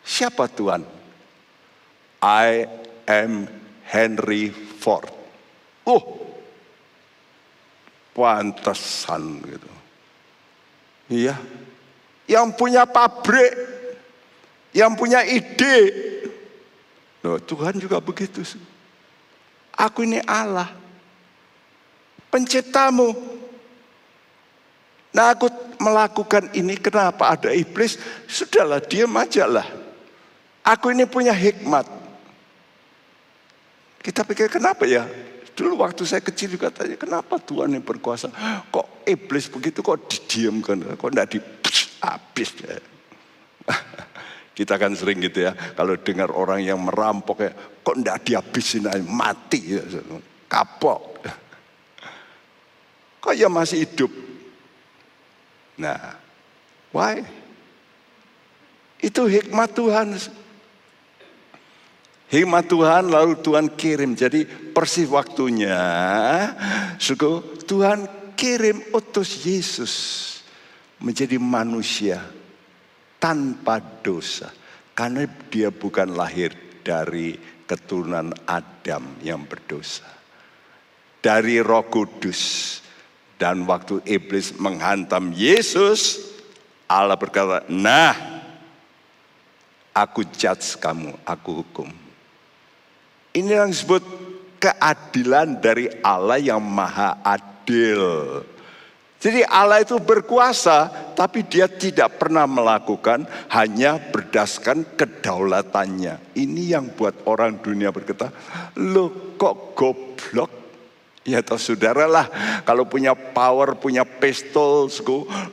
Siapa 0.02 0.50
Tuhan? 0.50 0.82
I 2.22 2.66
am 3.10 3.50
Henry 3.86 4.54
Ford. 4.54 5.10
Oh, 5.82 6.22
pantesan 8.14 9.42
gitu. 9.42 9.72
Iya, 11.12 11.36
yang 12.30 12.54
punya 12.56 12.86
pabrik, 12.86 13.52
yang 14.72 14.94
punya 14.96 15.26
ide. 15.26 15.92
Loh, 17.26 17.42
Tuhan 17.42 17.82
juga 17.82 18.00
begitu. 18.00 18.46
Aku 19.76 20.06
ini 20.06 20.22
Allah, 20.24 20.70
penciptamu. 22.30 23.12
Nah 25.12 25.36
aku 25.36 25.52
melakukan 25.82 26.56
ini 26.56 26.80
kenapa 26.80 27.36
ada 27.36 27.52
iblis? 27.52 28.00
Sudahlah 28.32 28.80
diam 28.80 29.12
aja 29.20 29.44
lah. 29.44 29.81
Aku 30.62 30.94
ini 30.94 31.10
punya 31.10 31.34
hikmat. 31.34 32.02
Kita 34.02 34.26
pikir 34.26 34.50
kenapa 34.50 34.86
ya? 34.86 35.06
Dulu 35.52 35.86
waktu 35.86 36.08
saya 36.10 36.26
kecil 36.26 36.58
juga 36.58 36.74
tanya, 36.74 36.98
kenapa 36.98 37.38
Tuhan 37.38 37.76
yang 37.76 37.86
berkuasa? 37.86 38.34
Kok 38.74 39.06
iblis 39.06 39.46
begitu 39.52 39.86
kok 39.86 40.10
didiamkan? 40.10 40.98
Kok 40.98 41.10
enggak 41.12 41.38
di 41.38 41.40
habis 42.02 42.50
ya? 42.62 42.82
Kita 44.58 44.82
kan 44.82 44.98
sering 44.98 45.22
gitu 45.22 45.46
ya, 45.46 45.54
kalau 45.78 45.98
dengar 46.02 46.34
orang 46.34 46.66
yang 46.66 46.82
merampok 46.82 47.46
ya, 47.46 47.52
kok 47.54 47.98
enggak 47.98 48.26
dihabisin 48.26 48.90
aja, 48.90 49.06
mati 49.06 49.78
ya, 49.78 49.84
kapok. 50.50 51.22
Kok 53.22 53.38
ya 53.38 53.54
masih 53.54 53.86
hidup? 53.86 54.10
Nah, 55.78 56.18
why? 56.90 57.22
Itu 58.98 59.30
hikmat 59.30 59.78
Tuhan. 59.78 60.18
Hikmat 62.32 62.72
Tuhan 62.72 63.12
lalu 63.12 63.44
Tuhan 63.44 63.76
kirim. 63.76 64.16
Jadi 64.16 64.48
persis 64.48 65.04
waktunya. 65.12 65.76
Suku, 66.96 67.60
Tuhan 67.68 68.08
kirim 68.40 68.80
utus 68.96 69.44
Yesus 69.44 69.94
menjadi 71.04 71.36
manusia 71.36 72.24
tanpa 73.20 73.84
dosa. 73.84 74.48
Karena 74.96 75.28
dia 75.52 75.76
bukan 75.76 76.16
lahir 76.16 76.56
dari 76.88 77.36
keturunan 77.68 78.32
Adam 78.48 79.20
yang 79.20 79.44
berdosa. 79.44 80.08
Dari 81.20 81.60
roh 81.60 81.84
kudus. 81.92 82.80
Dan 83.36 83.68
waktu 83.68 84.06
iblis 84.08 84.56
menghantam 84.56 85.34
Yesus, 85.34 86.32
Allah 86.86 87.18
berkata, 87.18 87.66
nah 87.74 88.14
aku 89.92 90.24
judge 90.30 90.78
kamu, 90.78 91.18
aku 91.26 91.66
hukum. 91.66 92.01
Ini 93.32 93.64
yang 93.64 93.72
disebut 93.72 94.04
keadilan 94.60 95.64
dari 95.64 95.88
Allah 96.04 96.38
yang 96.38 96.60
maha 96.60 97.18
adil. 97.24 98.44
Jadi 99.22 99.46
Allah 99.46 99.86
itu 99.86 100.02
berkuasa, 100.02 100.90
tapi 101.14 101.46
dia 101.46 101.70
tidak 101.70 102.18
pernah 102.18 102.50
melakukan 102.50 103.22
hanya 103.54 104.02
berdasarkan 104.02 104.98
kedaulatannya. 104.98 106.34
Ini 106.34 106.74
yang 106.74 106.90
buat 106.98 107.22
orang 107.30 107.62
dunia 107.62 107.94
berkata, 107.94 108.34
lo 108.82 109.38
kok 109.38 109.78
goblok? 109.78 110.52
Ya 111.22 111.46
toh 111.46 111.62
saudara 111.62 112.10
lah, 112.10 112.26
kalau 112.66 112.90
punya 112.90 113.14
power, 113.14 113.78
punya 113.78 114.02
pistol, 114.02 114.90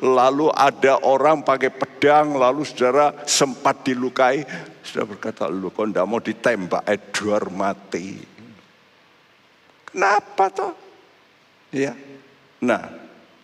lalu 0.01 0.49
ada 0.57 0.97
orang 1.05 1.45
pakai 1.45 1.69
pedang, 1.69 2.41
lalu 2.41 2.65
saudara 2.65 3.13
sempat 3.29 3.85
dilukai, 3.85 4.49
sudah 4.89 5.05
berkata, 5.05 5.45
lu 5.53 5.69
kok 5.69 5.85
enggak 5.85 6.09
mau 6.09 6.17
ditembak, 6.17 6.83
Edward 6.89 7.53
mati. 7.53 8.17
Kenapa 9.93 10.49
toh? 10.49 10.73
Ya. 11.69 11.93
Nah, 12.65 12.89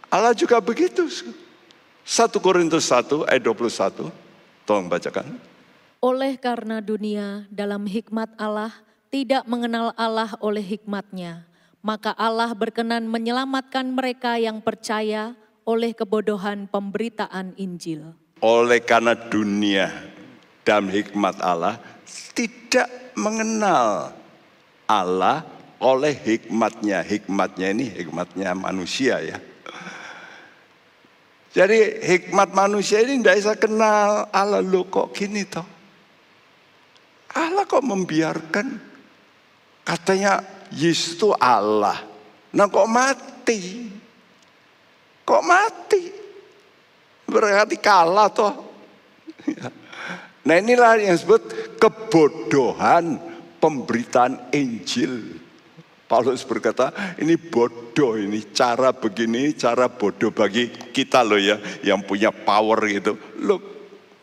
Allah 0.09 0.33
juga 0.33 0.57
begitu. 0.65 1.05
1 1.05 1.29
Korintus 2.41 2.89
1 2.89 3.29
ayat 3.29 3.43
21, 3.45 4.09
tolong 4.65 4.89
bacakan. 4.89 5.37
Oleh 6.01 6.37
karena 6.37 6.81
dunia 6.85 7.49
dalam 7.49 7.89
hikmat 7.89 8.33
Allah 8.37 8.73
tidak 9.09 9.45
mengenal 9.49 9.97
Allah 9.97 10.37
oleh 10.41 10.61
hikmatnya, 10.61 11.49
maka 11.81 12.13
Allah 12.17 12.53
berkenan 12.53 13.09
menyelamatkan 13.09 13.89
mereka 13.89 14.37
yang 14.37 14.61
percaya 14.61 15.33
oleh 15.65 15.97
kebodohan 15.97 16.69
pemberitaan 16.69 17.57
Injil. 17.57 18.13
Oleh 18.45 18.85
karena 18.85 19.17
dunia 19.17 20.14
dalam 20.65 20.89
hikmat 20.89 21.39
Allah 21.45 21.79
tidak 22.33 22.89
mengenal 23.15 24.11
Allah 24.89 25.45
oleh 25.79 26.17
hikmatnya. 26.17 27.05
Hikmatnya 27.05 27.71
ini 27.71 27.87
hikmatnya 27.93 28.57
manusia 28.57 29.21
ya. 29.21 29.39
Jadi 31.55 32.03
hikmat 32.03 32.51
manusia 32.51 32.99
ini 33.07 33.23
tidak 33.23 33.37
bisa 33.39 33.55
kenal 33.55 34.27
Allah 34.35 34.59
lo 34.59 34.91
kok 34.91 35.15
gini 35.15 35.47
toh. 35.47 35.63
Allah 37.35 37.63
kok 37.63 37.85
membiarkan 37.85 38.75
katanya 39.87 40.43
Yesus 40.75 41.15
itu 41.15 41.31
Allah. 41.39 42.03
Nah 42.51 42.67
kok 42.67 42.91
mati? 42.91 43.87
Kok 45.23 45.43
mati? 45.47 46.03
Berarti 47.31 47.77
kalah 47.79 48.29
toh. 48.35 48.55
Nah 50.45 50.61
inilah 50.61 51.01
yang 51.01 51.17
disebut 51.17 51.43
kebodohan 51.81 53.17
pemberitaan 53.57 54.53
Injil. 54.53 55.41
Paulus 56.05 56.45
berkata, 56.45 56.93
ini 57.17 57.41
bodoh 57.41 58.21
ini, 58.21 58.53
cara 58.53 58.93
begini, 58.93 59.57
cara 59.57 59.89
bodoh 59.89 60.29
bagi 60.29 60.69
kita 60.69 61.25
loh 61.25 61.41
ya, 61.41 61.57
yang 61.81 62.05
punya 62.05 62.29
power 62.29 62.77
gitu. 62.93 63.17
Loh, 63.41 63.57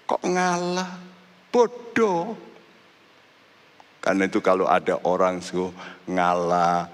kok 0.06 0.22
ngalah? 0.22 1.02
Bodoh. 1.50 2.38
Karena 3.98 4.30
itu 4.30 4.38
kalau 4.46 4.70
ada 4.70 5.02
orang 5.10 5.42
suh 5.42 5.74
ngalah, 6.06 6.86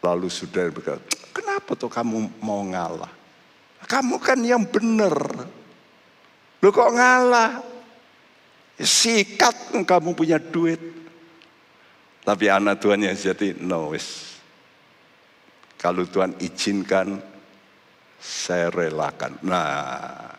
lalu 0.00 0.32
sudah 0.32 0.72
berkata, 0.72 1.04
kenapa 1.36 1.76
tuh 1.76 1.92
kamu 1.92 2.40
mau 2.40 2.64
ngalah? 2.64 3.12
Kamu 3.84 4.16
kan 4.16 4.40
yang 4.40 4.64
benar. 4.64 5.44
Lu 6.64 6.68
kok 6.72 6.92
ngalah? 6.96 7.71
Sikat 8.82 9.86
kamu 9.86 10.18
punya 10.18 10.42
duit. 10.42 10.82
Tapi 12.22 12.46
anak 12.50 12.78
Tuhan 12.82 13.02
yang 13.02 13.14
jadi 13.14 13.58
no 13.62 13.94
wis. 13.94 14.38
Kalau 15.78 16.06
Tuhan 16.06 16.38
izinkan, 16.38 17.18
saya 18.22 18.70
relakan. 18.70 19.34
Nah, 19.42 20.30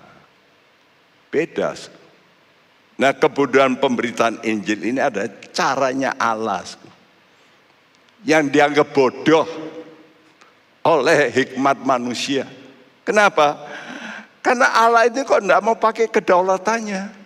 beda. 1.28 1.76
Nah 2.96 3.12
kebodohan 3.12 3.76
pemberitaan 3.76 4.40
Injil 4.48 4.88
ini 4.88 5.04
ada 5.04 5.28
caranya 5.52 6.16
Allah. 6.16 6.64
Yang 8.24 8.44
dianggap 8.56 8.88
bodoh 8.96 9.44
oleh 10.88 11.28
hikmat 11.28 11.84
manusia. 11.84 12.48
Kenapa? 13.04 13.60
Karena 14.40 14.72
Allah 14.72 15.12
ini 15.12 15.28
kok 15.28 15.44
tidak 15.44 15.64
mau 15.64 15.76
pakai 15.76 16.08
kedaulatannya. 16.08 17.23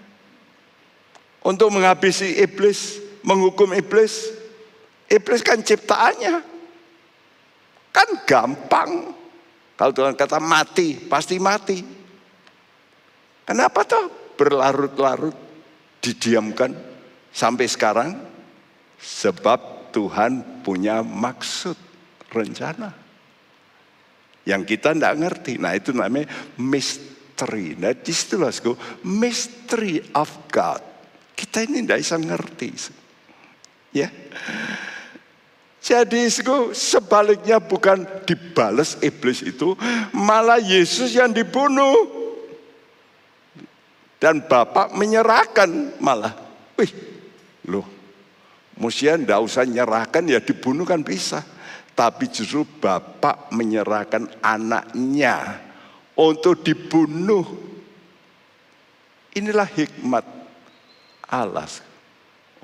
Untuk 1.48 1.72
menghabisi 1.72 2.44
iblis, 2.44 3.00
menghukum 3.24 3.72
iblis. 3.72 4.36
Iblis 5.08 5.40
kan 5.40 5.64
ciptaannya. 5.64 6.44
Kan 7.96 8.10
gampang. 8.28 9.16
Kalau 9.80 9.94
Tuhan 9.96 10.20
kata 10.20 10.44
mati, 10.44 11.00
pasti 11.00 11.40
mati. 11.40 11.80
Kenapa 13.48 13.88
toh 13.88 14.36
berlarut-larut 14.36 15.32
didiamkan 16.04 16.76
sampai 17.32 17.64
sekarang? 17.72 18.10
Sebab 19.00 19.94
Tuhan 19.96 20.66
punya 20.68 21.00
maksud, 21.00 21.80
rencana. 22.28 22.92
Yang 24.44 24.76
kita 24.76 24.92
tidak 24.92 25.16
ngerti. 25.16 25.64
Nah 25.64 25.72
itu 25.80 25.96
namanya 25.96 26.28
misteri. 26.60 27.80
Nah 27.80 27.96
di 27.96 28.12
situlah 28.12 28.52
mystery 29.08 30.04
of 30.12 30.28
God. 30.52 30.97
Kita 31.38 31.62
ini 31.62 31.86
tidak 31.86 32.02
bisa 32.02 32.18
ngerti. 32.18 32.70
Ya. 33.94 34.10
Jadi 35.78 36.26
sebaliknya 36.74 37.62
bukan 37.62 38.04
dibales 38.26 38.98
iblis 39.06 39.46
itu, 39.46 39.78
malah 40.12 40.58
Yesus 40.58 41.14
yang 41.14 41.30
dibunuh. 41.30 42.18
Dan 44.18 44.42
Bapak 44.50 44.98
menyerahkan 44.98 46.02
malah. 46.02 46.34
Wih, 46.74 46.90
loh. 47.70 47.86
Musia 48.82 49.14
ndak 49.14 49.42
usah 49.46 49.66
nyerahkan 49.66 50.26
ya 50.26 50.42
dibunuh 50.42 50.90
kan 50.90 51.06
bisa. 51.06 51.46
Tapi 51.94 52.30
justru 52.30 52.66
Bapak 52.66 53.54
menyerahkan 53.54 54.26
anaknya 54.42 55.62
untuk 56.18 56.66
dibunuh. 56.66 57.46
Inilah 59.38 59.70
hikmat 59.70 60.37
Allah 61.28 61.68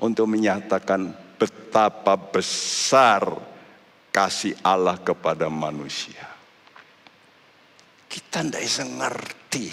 untuk 0.00 0.26
menyatakan 0.28 1.12
betapa 1.36 2.16
besar 2.16 3.28
kasih 4.14 4.54
Allah 4.62 4.96
kepada 4.96 5.50
manusia. 5.50 6.24
Kita 8.06 8.46
tidak 8.46 8.62
bisa 8.62 8.84
ngerti. 8.86 9.64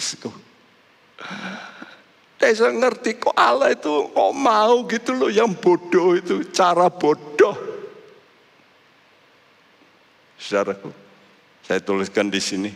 Saya 2.42 2.74
ngerti 2.74 3.22
kok 3.22 3.38
Allah 3.38 3.70
itu 3.70 4.10
kok 4.10 4.32
mau 4.34 4.82
gitu 4.90 5.14
loh 5.14 5.30
yang 5.30 5.54
bodoh 5.54 6.18
itu 6.18 6.42
cara 6.50 6.90
bodoh. 6.90 7.54
Saudaraku, 10.42 10.90
saya 11.62 11.78
tuliskan 11.78 12.26
di 12.26 12.42
sini. 12.42 12.70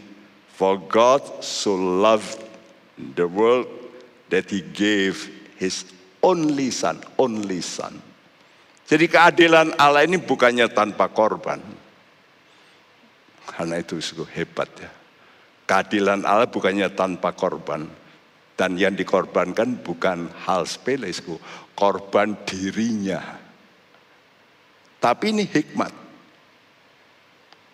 For 0.54 0.78
God 0.78 1.42
so 1.42 1.74
loved 1.74 2.40
the 2.96 3.26
world 3.26 3.66
that 4.30 4.48
he 4.48 4.62
gave 4.62 5.28
his 5.58 5.84
only 6.26 6.74
son, 6.74 6.98
only 7.22 7.62
son. 7.62 7.94
Jadi 8.86 9.06
keadilan 9.06 9.78
Allah 9.78 10.02
ini 10.02 10.18
bukannya 10.18 10.66
tanpa 10.74 11.10
korban. 11.10 11.62
Karena 13.46 13.78
itu 13.78 14.02
hebat 14.34 14.70
ya. 14.78 14.90
Keadilan 15.66 16.26
Allah 16.26 16.50
bukannya 16.50 16.90
tanpa 16.94 17.34
korban 17.34 17.86
dan 18.54 18.78
yang 18.78 18.94
dikorbankan 18.94 19.82
bukan 19.82 20.30
hal 20.46 20.66
sepele, 20.66 21.10
korban 21.74 22.34
dirinya. 22.46 23.22
Tapi 25.02 25.24
ini 25.34 25.44
hikmat. 25.46 25.92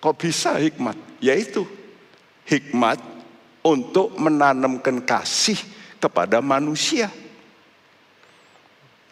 Kok 0.00 0.16
bisa 0.18 0.56
hikmat? 0.58 0.96
Yaitu 1.22 1.62
hikmat 2.48 2.98
untuk 3.62 4.16
menanamkan 4.18 5.04
kasih 5.06 5.56
kepada 6.02 6.42
manusia. 6.42 7.06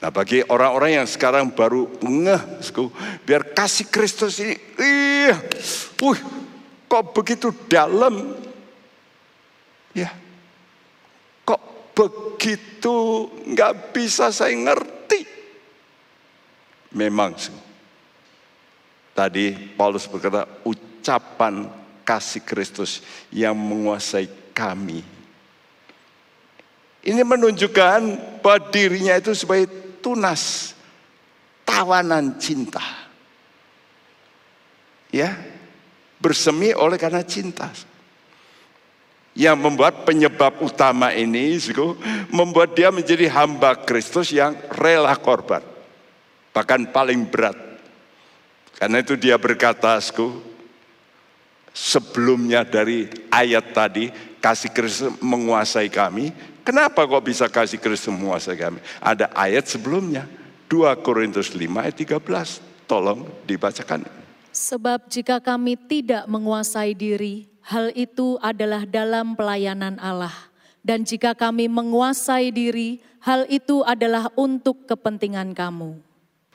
Nah 0.01 0.09
bagi 0.09 0.41
orang-orang 0.49 1.05
yang 1.05 1.09
sekarang 1.09 1.53
baru 1.53 1.85
ngeh, 2.01 2.43
biar 3.29 3.53
kasih 3.53 3.93
Kristus 3.93 4.41
ini, 4.41 4.57
iya, 4.81 5.37
uh, 6.01 6.19
kok 6.89 7.05
begitu 7.13 7.53
dalam, 7.69 8.33
ya 9.93 10.09
begitu 12.01 13.29
nggak 13.53 13.93
bisa 13.93 14.33
saya 14.33 14.57
ngerti. 14.57 15.21
Memang 16.97 17.37
tadi 19.13 19.53
Paulus 19.77 20.09
berkata 20.09 20.49
ucapan 20.65 21.69
kasih 22.03 22.43
Kristus 22.43 23.05
yang 23.29 23.55
menguasai 23.55 24.27
kami. 24.57 25.05
Ini 27.01 27.23
menunjukkan 27.25 28.01
bahwa 28.45 28.59
dirinya 28.69 29.17
itu 29.17 29.33
sebagai 29.33 29.69
tunas 30.03 30.75
tawanan 31.63 32.37
cinta. 32.41 32.83
Ya, 35.11 35.35
bersemi 36.23 36.71
oleh 36.75 36.99
karena 36.99 37.23
cinta 37.27 37.71
yang 39.35 39.59
membuat 39.59 40.03
penyebab 40.07 40.59
utama 40.59 41.15
ini 41.15 41.55
membuat 42.35 42.75
dia 42.75 42.91
menjadi 42.91 43.31
hamba 43.31 43.79
Kristus 43.79 44.35
yang 44.35 44.59
rela 44.75 45.15
korban 45.15 45.63
bahkan 46.51 46.83
paling 46.91 47.31
berat 47.31 47.55
karena 48.81 49.05
itu 49.05 49.13
dia 49.13 49.37
berkata 49.37 50.01
sebelumnya 51.77 52.65
dari 52.65 53.13
ayat 53.29 53.77
tadi, 53.77 54.09
kasih 54.41 54.73
Kristus 54.73 55.13
menguasai 55.21 55.93
kami. 55.93 56.33
Kenapa 56.61 57.09
kok 57.09 57.25
bisa 57.25 57.49
kasih 57.49 57.81
Kristus 57.81 58.13
menguasai 58.13 58.57
kami? 58.57 58.81
Ada 59.01 59.33
ayat 59.33 59.65
sebelumnya, 59.67 60.29
2 60.69 60.93
Korintus 61.01 61.57
5 61.57 61.67
ayat 61.81 61.97
13. 61.97 62.87
Tolong 62.87 63.23
dibacakan. 63.47 64.03
Sebab 64.51 65.07
jika 65.07 65.39
kami 65.39 65.79
tidak 65.79 66.27
menguasai 66.27 66.93
diri, 66.93 67.47
hal 67.63 67.95
itu 67.95 68.35
adalah 68.43 68.83
dalam 68.83 69.39
pelayanan 69.39 69.95
Allah. 70.03 70.35
Dan 70.83 71.07
jika 71.07 71.39
kami 71.39 71.71
menguasai 71.71 72.51
diri, 72.51 72.99
hal 73.23 73.47
itu 73.47 73.87
adalah 73.87 74.33
untuk 74.35 74.91
kepentingan 74.91 75.55
kamu. 75.55 75.97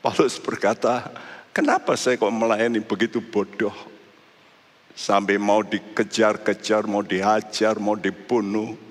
Paulus 0.03 0.35
berkata, 0.37 1.07
kenapa 1.55 1.95
saya 1.95 2.19
kok 2.19 2.35
melayani 2.35 2.83
begitu 2.83 3.23
bodoh? 3.23 3.73
Sampai 4.95 5.39
mau 5.39 5.63
dikejar-kejar, 5.63 6.87
mau 6.87 7.03
dihajar, 7.03 7.79
mau 7.79 7.95
dibunuh. 7.95 8.84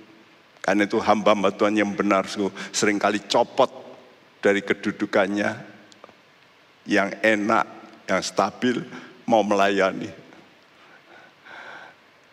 Karena 0.65 0.89
itu 0.89 0.97
hamba-hamba 0.97 1.53
Tuhan 1.53 1.77
yang 1.77 1.93
benar 1.93 2.25
sering 2.73 2.97
kali 2.97 3.21
copot 3.29 3.69
dari 4.41 4.65
kedudukannya 4.65 5.53
yang 6.89 7.13
enak, 7.21 7.69
yang 8.09 8.25
stabil, 8.25 8.81
mau 9.29 9.45
melayani. 9.45 10.09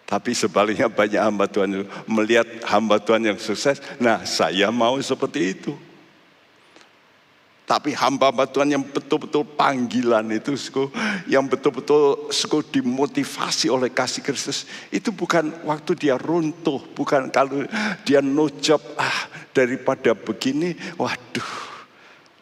Tapi 0.08 0.32
sebaliknya 0.32 0.88
banyak 0.88 1.20
hamba 1.20 1.48
Tuhan 1.48 1.88
melihat 2.08 2.48
hamba 2.68 3.04
Tuhan 3.04 3.28
yang 3.28 3.40
sukses. 3.40 3.84
Nah 4.00 4.24
saya 4.24 4.72
mau 4.72 4.96
seperti 5.00 5.56
itu. 5.56 5.76
Tapi 7.72 7.96
hamba-hamba 7.96 8.52
Tuhan 8.52 8.68
yang 8.68 8.84
betul-betul 8.84 9.48
panggilan 9.56 10.28
itu, 10.28 10.60
yang 11.24 11.48
betul-betul 11.48 12.28
dimotivasi 12.68 13.72
oleh 13.72 13.88
kasih 13.88 14.20
Kristus, 14.20 14.68
itu 14.92 15.08
bukan 15.16 15.56
waktu 15.64 15.96
dia 15.96 16.20
runtuh, 16.20 16.84
bukan 16.92 17.32
kalau 17.32 17.64
dia 18.04 18.20
no 18.20 18.52
ah 19.00 19.20
daripada 19.56 20.12
begini, 20.12 20.76
waduh, 21.00 21.52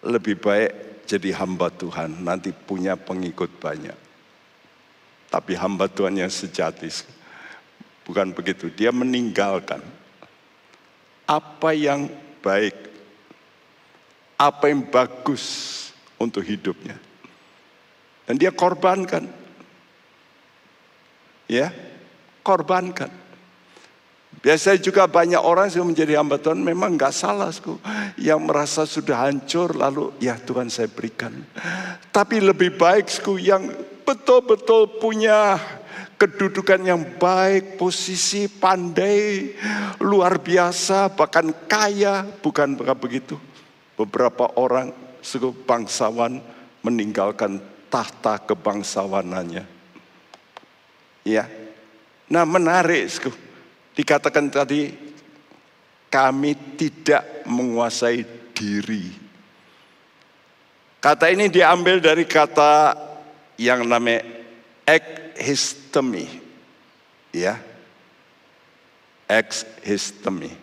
lebih 0.10 0.42
baik 0.42 1.06
jadi 1.06 1.38
hamba 1.38 1.70
Tuhan, 1.78 2.26
nanti 2.26 2.50
punya 2.50 2.98
pengikut 2.98 3.54
banyak. 3.62 3.98
Tapi 5.30 5.54
hamba 5.54 5.86
Tuhan 5.86 6.18
yang 6.18 6.34
sejati, 6.34 6.90
bukan 8.02 8.34
begitu, 8.34 8.74
dia 8.74 8.90
meninggalkan 8.90 9.86
apa 11.30 11.70
yang 11.78 12.10
baik 12.42 12.89
apa 14.40 14.72
yang 14.72 14.88
bagus 14.88 15.76
untuk 16.16 16.48
hidupnya. 16.48 16.96
Dan 18.24 18.40
dia 18.40 18.56
korbankan. 18.56 19.28
Ya, 21.52 21.76
korbankan. 22.40 23.12
Biasanya 24.40 24.80
juga 24.80 25.04
banyak 25.10 25.42
orang 25.42 25.68
yang 25.74 25.90
menjadi 25.92 26.22
hamba 26.22 26.40
Tuhan 26.40 26.64
memang 26.64 26.96
nggak 26.96 27.12
salah, 27.12 27.52
yang 28.16 28.40
merasa 28.40 28.88
sudah 28.88 29.28
hancur 29.28 29.76
lalu 29.76 30.16
ya 30.24 30.40
Tuhan 30.40 30.72
saya 30.72 30.88
berikan. 30.88 31.36
Tapi 32.14 32.40
lebih 32.40 32.80
baik 32.80 33.12
sku, 33.12 33.36
yang 33.42 33.68
betul-betul 34.08 35.02
punya 35.02 35.60
kedudukan 36.16 36.80
yang 36.86 37.02
baik, 37.18 37.76
posisi 37.76 38.48
pandai, 38.48 39.58
luar 40.00 40.40
biasa, 40.40 41.12
bahkan 41.12 41.52
kaya, 41.68 42.24
bukan 42.40 42.80
begitu 42.96 43.49
beberapa 44.00 44.56
orang 44.56 44.96
suku 45.20 45.52
bangsawan 45.68 46.40
meninggalkan 46.80 47.60
tahta 47.92 48.40
kebangsawanannya. 48.48 49.68
Ya. 51.28 51.44
Nah, 52.32 52.48
menarik 52.48 53.04
suku. 53.12 53.36
Dikatakan 54.00 54.48
tadi 54.48 54.88
kami 56.08 56.80
tidak 56.80 57.44
menguasai 57.44 58.24
diri. 58.56 59.12
Kata 61.04 61.28
ini 61.28 61.52
diambil 61.52 62.00
dari 62.00 62.24
kata 62.24 62.96
yang 63.60 63.84
namanya 63.84 64.24
ekhistemi. 64.88 66.24
Ya. 67.36 67.60
Ekhistemi. 69.28 70.56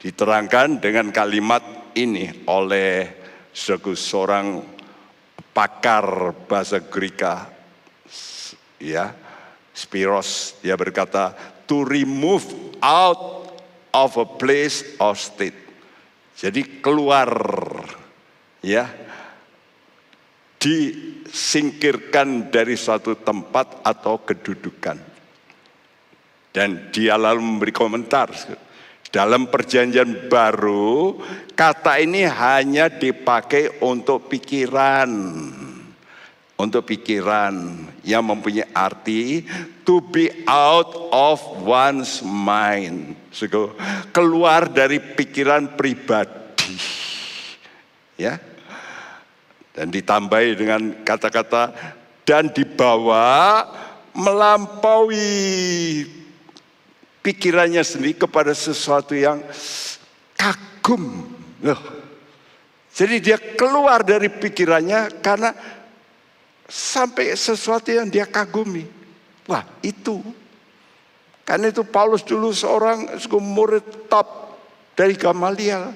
Diterangkan 0.00 0.80
dengan 0.80 1.12
kalimat 1.12 1.85
ini 1.96 2.44
oleh 2.44 3.24
seorang 3.56 4.60
pakar 5.56 6.36
bahasa 6.44 6.84
Greka 6.84 7.48
ya 8.76 9.16
Spiros. 9.72 10.60
Dia 10.60 10.76
berkata 10.76 11.32
to 11.64 11.88
remove 11.88 12.44
out 12.84 13.48
of 13.96 14.12
a 14.20 14.28
place 14.28 14.84
or 15.00 15.16
state. 15.16 15.56
Jadi 16.36 16.84
keluar 16.84 17.32
ya. 18.60 19.08
Disingkirkan 20.56 22.50
dari 22.50 22.74
suatu 22.74 23.14
tempat 23.14 23.86
atau 23.86 24.18
kedudukan. 24.18 24.98
Dan 26.50 26.90
dia 26.90 27.14
lalu 27.20 27.44
memberi 27.44 27.70
komentar 27.70 28.32
dalam 29.10 29.48
perjanjian 29.48 30.26
baru, 30.26 31.18
kata 31.54 32.02
ini 32.02 32.26
hanya 32.26 32.90
dipakai 32.90 33.80
untuk 33.82 34.26
pikiran. 34.26 35.10
Untuk 36.56 36.88
pikiran 36.88 37.84
yang 38.00 38.24
mempunyai 38.24 38.72
arti 38.72 39.44
to 39.84 40.00
be 40.00 40.32
out 40.48 41.12
of 41.12 41.36
one's 41.60 42.24
mind. 42.24 43.12
keluar 44.08 44.72
dari 44.72 44.96
pikiran 44.96 45.76
pribadi. 45.76 46.72
Ya. 48.16 48.40
Dan 49.76 49.92
ditambahi 49.92 50.56
dengan 50.56 51.04
kata-kata 51.04 51.76
dan 52.24 52.48
dibawa 52.48 53.68
melampaui 54.16 55.20
pikirannya 57.26 57.82
sendiri 57.82 58.14
kepada 58.14 58.54
sesuatu 58.54 59.18
yang 59.18 59.42
kagum. 60.38 61.26
Loh. 61.58 61.82
Jadi 62.94 63.18
dia 63.18 63.34
keluar 63.58 64.06
dari 64.06 64.30
pikirannya 64.30 65.18
karena 65.18 65.50
sampai 66.70 67.34
sesuatu 67.34 67.90
yang 67.90 68.06
dia 68.06 68.30
kagumi. 68.30 68.86
Wah 69.50 69.66
itu. 69.82 70.22
Karena 71.42 71.74
itu 71.74 71.82
Paulus 71.82 72.22
dulu 72.22 72.54
seorang 72.54 73.18
murid 73.42 74.06
top 74.06 74.54
dari 74.94 75.18
Gamaliel. 75.18 75.90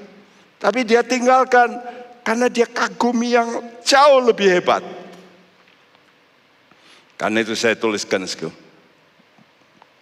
Tapi 0.58 0.82
dia 0.82 1.06
tinggalkan 1.06 1.78
karena 2.26 2.50
dia 2.50 2.66
kagumi 2.66 3.38
yang 3.38 3.48
jauh 3.86 4.20
lebih 4.20 4.50
hebat. 4.50 4.82
Karena 7.16 7.40
itu 7.40 7.56
saya 7.56 7.78
tuliskan 7.78 8.26
sekarang 8.28 8.69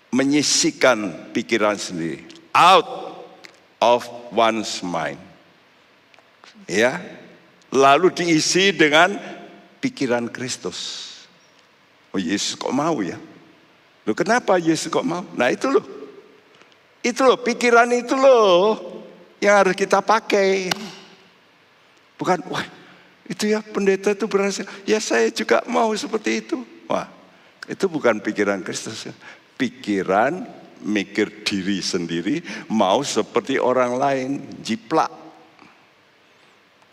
menyisikan 0.09 1.32
pikiran 1.36 1.76
sendiri 1.76 2.24
out 2.56 3.18
of 3.78 4.04
one's 4.34 4.82
mind. 4.82 5.20
Ya. 6.66 7.00
Lalu 7.68 8.11
diisi 8.16 8.72
dengan 8.72 9.12
pikiran 9.78 10.32
Kristus. 10.32 11.06
Oh 12.11 12.20
Yesus 12.20 12.56
kok 12.56 12.72
mau 12.72 13.04
ya? 13.04 13.20
Loh 14.09 14.16
kenapa 14.16 14.56
Yesus 14.56 14.88
kok 14.88 15.04
mau? 15.04 15.20
Nah 15.36 15.52
itu 15.52 15.68
loh. 15.68 15.84
Itu 17.04 17.28
loh 17.28 17.36
pikiran 17.36 17.92
itu 17.92 18.16
loh 18.16 18.74
yang 19.38 19.61
harus 19.61 19.76
kita 19.76 20.00
pakai. 20.00 20.72
Bukan 22.16 22.40
wah 22.48 22.64
itu 23.28 23.52
ya 23.52 23.61
pendeta 23.61 24.16
itu 24.16 24.24
berhasil. 24.24 24.64
Ya 24.88 24.96
saya 24.98 25.28
juga 25.28 25.61
mau 25.68 25.92
seperti 25.92 26.40
itu. 26.40 26.64
Wah 26.88 27.06
itu 27.68 27.84
bukan 27.84 28.16
pikiran 28.24 28.64
Kristus 28.64 29.12
pikiran, 29.59 30.46
mikir 30.86 31.42
diri 31.42 31.82
sendiri, 31.82 32.38
mau 32.70 33.02
seperti 33.02 33.59
orang 33.59 33.98
lain, 33.98 34.30
jiplak. 34.62 35.11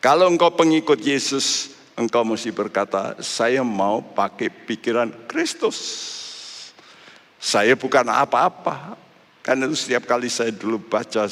Kalau 0.01 0.29
engkau 0.29 0.53
pengikut 0.53 1.01
Yesus, 1.01 1.77
engkau 1.97 2.25
mesti 2.25 2.49
berkata, 2.49 3.17
saya 3.21 3.61
mau 3.61 4.01
pakai 4.01 4.49
pikiran 4.49 5.09
Kristus. 5.29 5.77
Saya 7.37 7.77
bukan 7.77 8.09
apa-apa. 8.09 8.97
Karena 9.45 9.69
itu 9.69 9.77
setiap 9.77 10.09
kali 10.09 10.25
saya 10.25 10.49
dulu 10.49 10.81
baca 10.81 11.29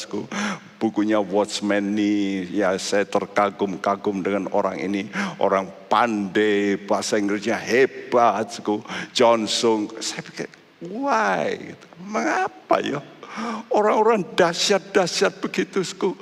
bukunya 0.78 1.18
Watchman 1.18 1.98
nih, 1.98 2.46
ya 2.62 2.78
saya 2.78 3.10
terkagum-kagum 3.10 4.22
dengan 4.22 4.46
orang 4.54 4.78
ini. 4.78 5.10
Orang 5.42 5.66
pandai, 5.90 6.78
bahasa 6.78 7.18
Inggrisnya 7.18 7.58
hebat. 7.58 8.54
John 9.18 9.50
Sung. 9.50 9.90
Saya 9.98 10.22
pikir, 10.22 10.46
Why? 10.92 11.76
Mengapa 12.04 12.84
ya? 12.84 13.00
Orang-orang 13.74 14.38
dahsyat-dahsyat 14.38 15.42
begitu, 15.42 15.82
sku. 15.82 16.14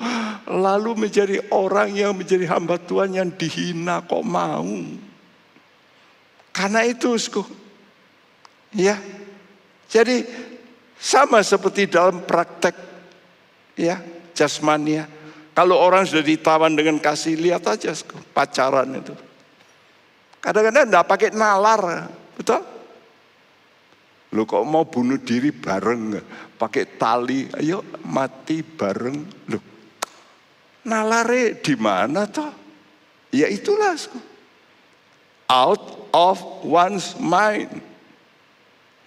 lalu 0.48 1.08
menjadi 1.08 1.44
orang 1.52 1.92
yang 1.92 2.16
menjadi 2.16 2.48
hamba 2.48 2.80
Tuhan 2.80 3.12
yang 3.12 3.30
dihina 3.36 4.00
kok 4.08 4.24
mau. 4.24 4.64
Karena 6.56 6.88
itu, 6.88 7.12
sku. 7.20 7.44
ya, 8.72 8.96
Jadi 9.92 10.24
sama 10.96 11.44
seperti 11.44 11.92
dalam 11.92 12.24
praktek 12.24 12.76
ya 13.76 14.00
jasmania. 14.32 15.04
Kalau 15.52 15.76
orang 15.76 16.08
sudah 16.08 16.24
ditawan 16.24 16.72
dengan 16.80 16.96
kasih, 16.96 17.36
lihat 17.36 17.68
aja 17.68 17.92
pacaran 18.32 18.88
itu. 18.96 19.12
Kadang-kadang 20.40 20.88
enggak 20.88 21.08
pakai 21.12 21.30
nalar, 21.36 22.08
betul? 22.40 22.71
Lu 24.32 24.48
kok 24.48 24.64
mau 24.64 24.88
bunuh 24.88 25.20
diri 25.20 25.52
bareng, 25.52 26.16
pakai 26.56 26.96
tali, 26.96 27.52
ayo 27.60 27.84
mati 28.08 28.64
bareng. 28.64 29.18
Lu 29.52 29.60
nalare 30.88 31.60
di 31.60 31.76
mana 31.76 32.26
toh? 32.26 32.52
Ya 33.36 33.52
itulah. 33.52 33.96
Out 35.52 36.12
of 36.16 36.40
one's 36.64 37.20
mind. 37.20 37.84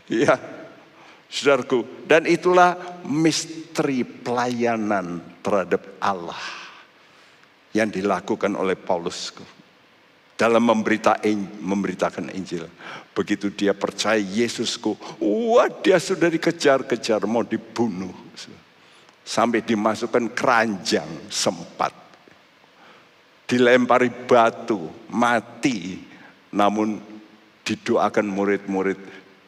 Ya, 0.04 0.36
saudaraku. 1.32 2.04
Dan 2.04 2.28
itulah 2.28 3.00
misteri 3.08 4.04
pelayanan 4.04 5.24
terhadap 5.40 5.96
Allah 6.04 6.40
yang 7.72 7.88
dilakukan 7.88 8.52
oleh 8.60 8.76
Paulus 8.76 9.32
dalam 10.36 10.68
memberita, 10.68 11.16
memberitakan 11.64 12.28
Injil. 12.36 12.68
Begitu 13.14 13.46
dia 13.54 13.70
percaya 13.70 14.18
Yesusku, 14.18 14.98
wah 15.22 15.70
dia 15.70 16.02
sudah 16.02 16.26
dikejar-kejar 16.26 17.22
mau 17.30 17.46
dibunuh. 17.46 18.10
Sampai 19.24 19.64
dimasukkan 19.64 20.34
keranjang 20.36 21.08
sempat. 21.30 21.94
Dilempari 23.48 24.10
batu, 24.10 24.90
mati. 25.08 26.02
Namun 26.52 27.00
didoakan 27.64 28.26
murid-murid 28.28 28.98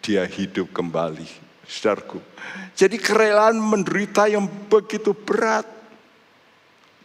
dia 0.01 0.25
hidup 0.25 0.73
kembali. 0.73 1.27
Saudaraku. 1.67 2.23
Jadi 2.73 2.97
kerelaan 2.97 3.59
menderita 3.59 4.31
yang 4.31 4.47
begitu 4.71 5.11
berat. 5.13 5.67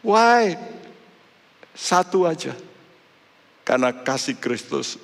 Why? 0.06 0.56
Satu 1.74 2.30
aja 2.30 2.54
karena 3.66 3.94
kasih 3.94 4.36
Kristus 4.36 5.00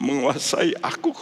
menguasai 0.00 0.72
aku. 0.80 1.12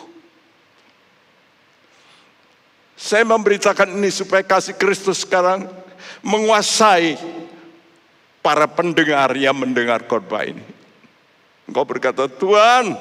Saya 2.98 3.26
memberitakan 3.26 3.94
ini 3.94 4.10
supaya 4.10 4.42
kasih 4.42 4.74
Kristus 4.74 5.22
sekarang 5.22 5.66
menguasai 6.22 7.18
para 8.42 8.66
pendengar 8.70 9.34
yang 9.38 9.54
mendengar 9.54 10.02
khotbah 10.06 10.46
ini. 10.46 10.62
Engkau 11.68 11.84
berkata, 11.84 12.26
Tuhan, 12.26 12.96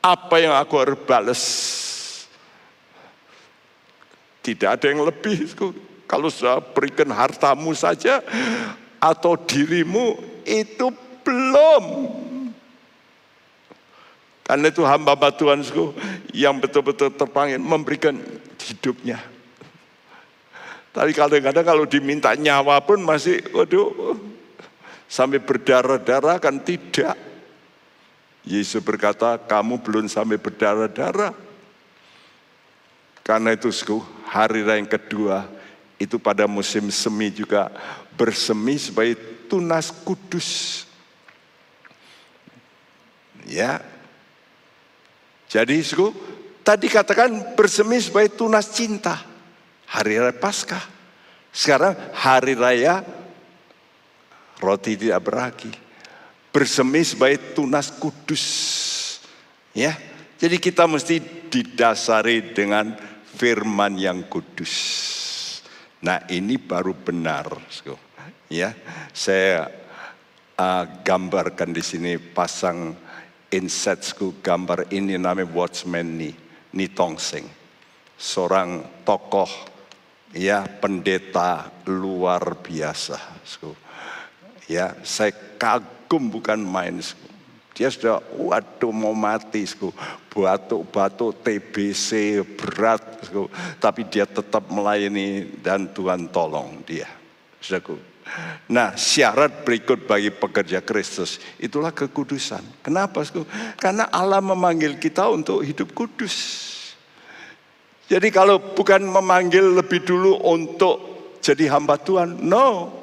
apa 0.00 0.36
yang 0.38 0.54
aku 0.54 0.74
harus 0.80 0.98
balas? 1.02 1.42
Tidak 4.40 4.68
ada 4.78 4.86
yang 4.86 5.02
lebih. 5.02 5.50
Kalau 6.06 6.28
sudah 6.30 6.62
berikan 6.62 7.10
hartamu 7.10 7.74
saja 7.74 8.22
atau 9.02 9.34
dirimu 9.34 10.18
itu 10.46 10.88
belum 11.26 11.84
karena 14.52 14.68
itu 14.68 14.84
hamba 14.84 15.16
Tuhan 15.32 15.64
yang 16.36 16.60
betul-betul 16.60 17.08
terpanggil 17.16 17.56
memberikan 17.56 18.20
hidupnya. 18.60 19.16
Tapi 20.92 21.16
kadang-kadang 21.16 21.64
kalau 21.64 21.88
diminta 21.88 22.36
nyawa 22.36 22.84
pun 22.84 23.00
masih, 23.00 23.40
waduh, 23.56 24.12
sampai 25.08 25.40
berdarah-darah 25.40 26.36
kan 26.36 26.60
tidak. 26.60 27.16
Yesus 28.44 28.84
berkata, 28.84 29.40
kamu 29.40 29.80
belum 29.80 30.04
sampai 30.12 30.36
berdarah-darah. 30.36 31.32
Karena 33.24 33.56
itu 33.56 33.72
hari 34.28 34.68
raya 34.68 34.84
yang 34.84 34.92
kedua, 34.92 35.48
itu 35.96 36.20
pada 36.20 36.44
musim 36.44 36.92
semi 36.92 37.32
juga 37.32 37.72
bersemi 38.20 38.76
sebagai 38.76 39.16
tunas 39.48 39.88
kudus. 39.88 40.84
Ya, 43.48 43.80
jadi 45.52 45.84
suku, 45.84 46.08
tadi 46.64 46.88
katakan 46.88 47.52
bersemi 47.52 48.00
sebagai 48.00 48.40
tunas 48.40 48.72
cinta. 48.72 49.20
Hari 49.92 50.16
raya 50.16 50.32
Paskah. 50.32 50.80
Sekarang 51.52 51.92
hari 52.16 52.56
raya 52.56 53.04
roti 54.56 54.96
tidak 54.96 55.20
beragi. 55.28 55.68
Bersemi 56.48 57.04
sebagai 57.04 57.52
tunas 57.52 57.92
kudus. 57.92 58.44
Ya. 59.76 59.92
Jadi 60.40 60.56
kita 60.56 60.88
mesti 60.88 61.20
didasari 61.52 62.56
dengan 62.56 62.96
firman 63.36 64.00
yang 64.00 64.24
kudus. 64.32 64.72
Nah, 66.00 66.24
ini 66.32 66.56
baru 66.56 66.96
benar. 66.96 67.60
Ya. 68.48 68.72
Saya 69.12 69.68
uh, 70.56 70.84
gambarkan 71.04 71.76
di 71.76 71.84
sini 71.84 72.16
pasang 72.16 72.96
insetsku 73.52 74.40
gambar 74.40 74.88
ini 74.88 75.20
namanya 75.20 75.52
Watchman 75.52 76.16
Ni, 76.16 76.32
Ni 76.72 76.88
Tong 76.88 77.20
Seng. 77.20 77.44
Seorang 78.16 79.04
tokoh 79.04 79.48
ya 80.32 80.64
pendeta 80.64 81.68
luar 81.84 82.56
biasa. 82.56 83.20
Ya, 84.66 84.96
saya 85.04 85.36
kagum 85.60 86.32
bukan 86.32 86.56
main. 86.64 87.04
Dia 87.72 87.88
sudah 87.88 88.20
waduh 88.36 88.92
mau 88.92 89.12
mati, 89.16 89.64
batuk-batuk 90.32 91.40
TBC 91.44 92.40
berat, 92.56 93.00
tapi 93.80 94.04
dia 94.08 94.24
tetap 94.24 94.68
melayani 94.68 95.60
dan 95.60 95.88
Tuhan 95.88 96.28
tolong 96.28 96.84
dia. 96.84 97.08
Saudaraku, 97.60 98.11
Nah 98.72 98.96
syarat 98.96 99.66
berikut 99.66 100.08
bagi 100.08 100.32
pekerja 100.32 100.80
Kristus 100.80 101.36
itulah 101.60 101.92
kekudusan. 101.92 102.62
Kenapa? 102.80 103.20
Karena 103.76 104.08
Allah 104.08 104.40
memanggil 104.40 104.96
kita 104.96 105.28
untuk 105.28 105.60
hidup 105.60 105.92
kudus. 105.92 106.36
Jadi 108.08 108.28
kalau 108.28 108.60
bukan 108.76 109.04
memanggil 109.04 109.72
lebih 109.72 110.04
dulu 110.04 110.40
untuk 110.44 111.12
jadi 111.40 111.72
hamba 111.72 111.96
Tuhan, 111.96 112.44
no. 112.44 113.00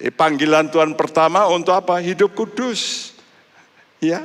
Eh, 0.00 0.10
panggilan 0.10 0.72
Tuhan 0.72 0.98
pertama 0.98 1.46
untuk 1.48 1.76
apa? 1.76 2.00
Hidup 2.00 2.32
kudus. 2.34 3.12
Ya, 4.02 4.24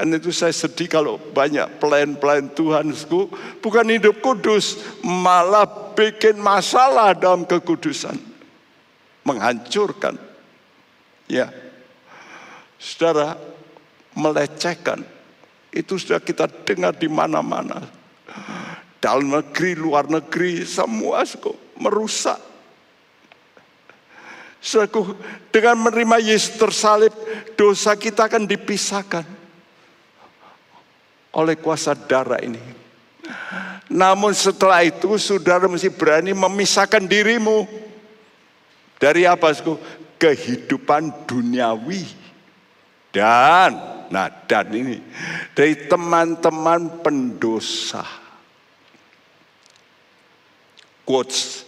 kan 0.00 0.16
itu 0.16 0.32
saya 0.32 0.48
sedih 0.48 0.88
kalau 0.88 1.20
banyak 1.20 1.76
pelayan-pelayan 1.76 2.48
Tuhan 2.56 2.88
bukan 3.60 3.84
hidup 3.84 4.24
kudus, 4.24 4.80
malah 5.04 5.68
bikin 5.92 6.40
masalah 6.40 7.12
dalam 7.12 7.44
kekudusan. 7.44 8.16
Menghancurkan. 9.28 10.16
Ya. 11.28 11.52
Saudara, 12.80 13.36
melecehkan. 14.16 15.04
Itu 15.68 16.00
sudah 16.00 16.16
kita 16.16 16.48
dengar 16.48 16.96
di 16.96 17.12
mana-mana. 17.12 17.84
Dalam 19.04 19.28
negeri, 19.28 19.76
luar 19.76 20.08
negeri, 20.08 20.64
semua 20.64 21.28
merusak. 21.76 22.40
Dengan 25.52 25.76
menerima 25.76 26.24
Yesus 26.24 26.56
tersalib, 26.56 27.12
dosa 27.52 27.92
kita 28.00 28.32
akan 28.32 28.48
dipisahkan 28.48 29.39
oleh 31.34 31.56
kuasa 31.58 31.94
darah 31.94 32.42
ini. 32.42 32.60
Namun 33.90 34.30
setelah 34.30 34.86
itu 34.86 35.18
saudara 35.18 35.66
mesti 35.66 35.90
berani 35.90 36.30
memisahkan 36.30 37.02
dirimu 37.02 37.66
dari 39.02 39.26
apa? 39.26 39.50
Kehidupan 40.20 41.26
duniawi. 41.26 42.06
Dan, 43.10 43.74
nah 44.14 44.30
dan 44.46 44.70
ini, 44.70 45.02
dari 45.50 45.74
teman-teman 45.90 47.02
pendosa. 47.02 48.06
Quotes 51.02 51.66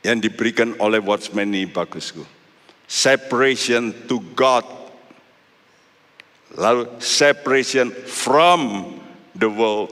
yang 0.00 0.16
diberikan 0.16 0.72
oleh 0.80 0.96
Watchman 0.96 1.52
ini 1.52 1.68
bagusku. 1.68 2.24
Separation 2.88 3.92
to 4.08 4.24
God 4.32 4.64
Lalu 6.52 7.00
separation 7.00 7.88
from 8.04 8.92
the 9.32 9.48
world 9.48 9.88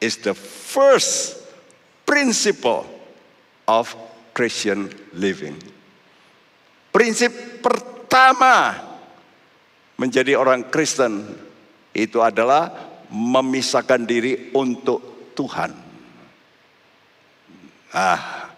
is 0.00 0.16
the 0.24 0.32
first 0.32 1.36
principle 2.08 2.88
of 3.68 3.92
Christian 4.32 4.88
living. 5.12 5.60
Prinsip 6.88 7.60
pertama 7.60 8.80
menjadi 10.00 10.40
orang 10.40 10.72
Kristen 10.72 11.36
itu 11.92 12.24
adalah 12.24 12.72
memisahkan 13.12 14.00
diri 14.08 14.48
untuk 14.56 15.32
Tuhan. 15.36 15.70
Ah, 17.92 18.48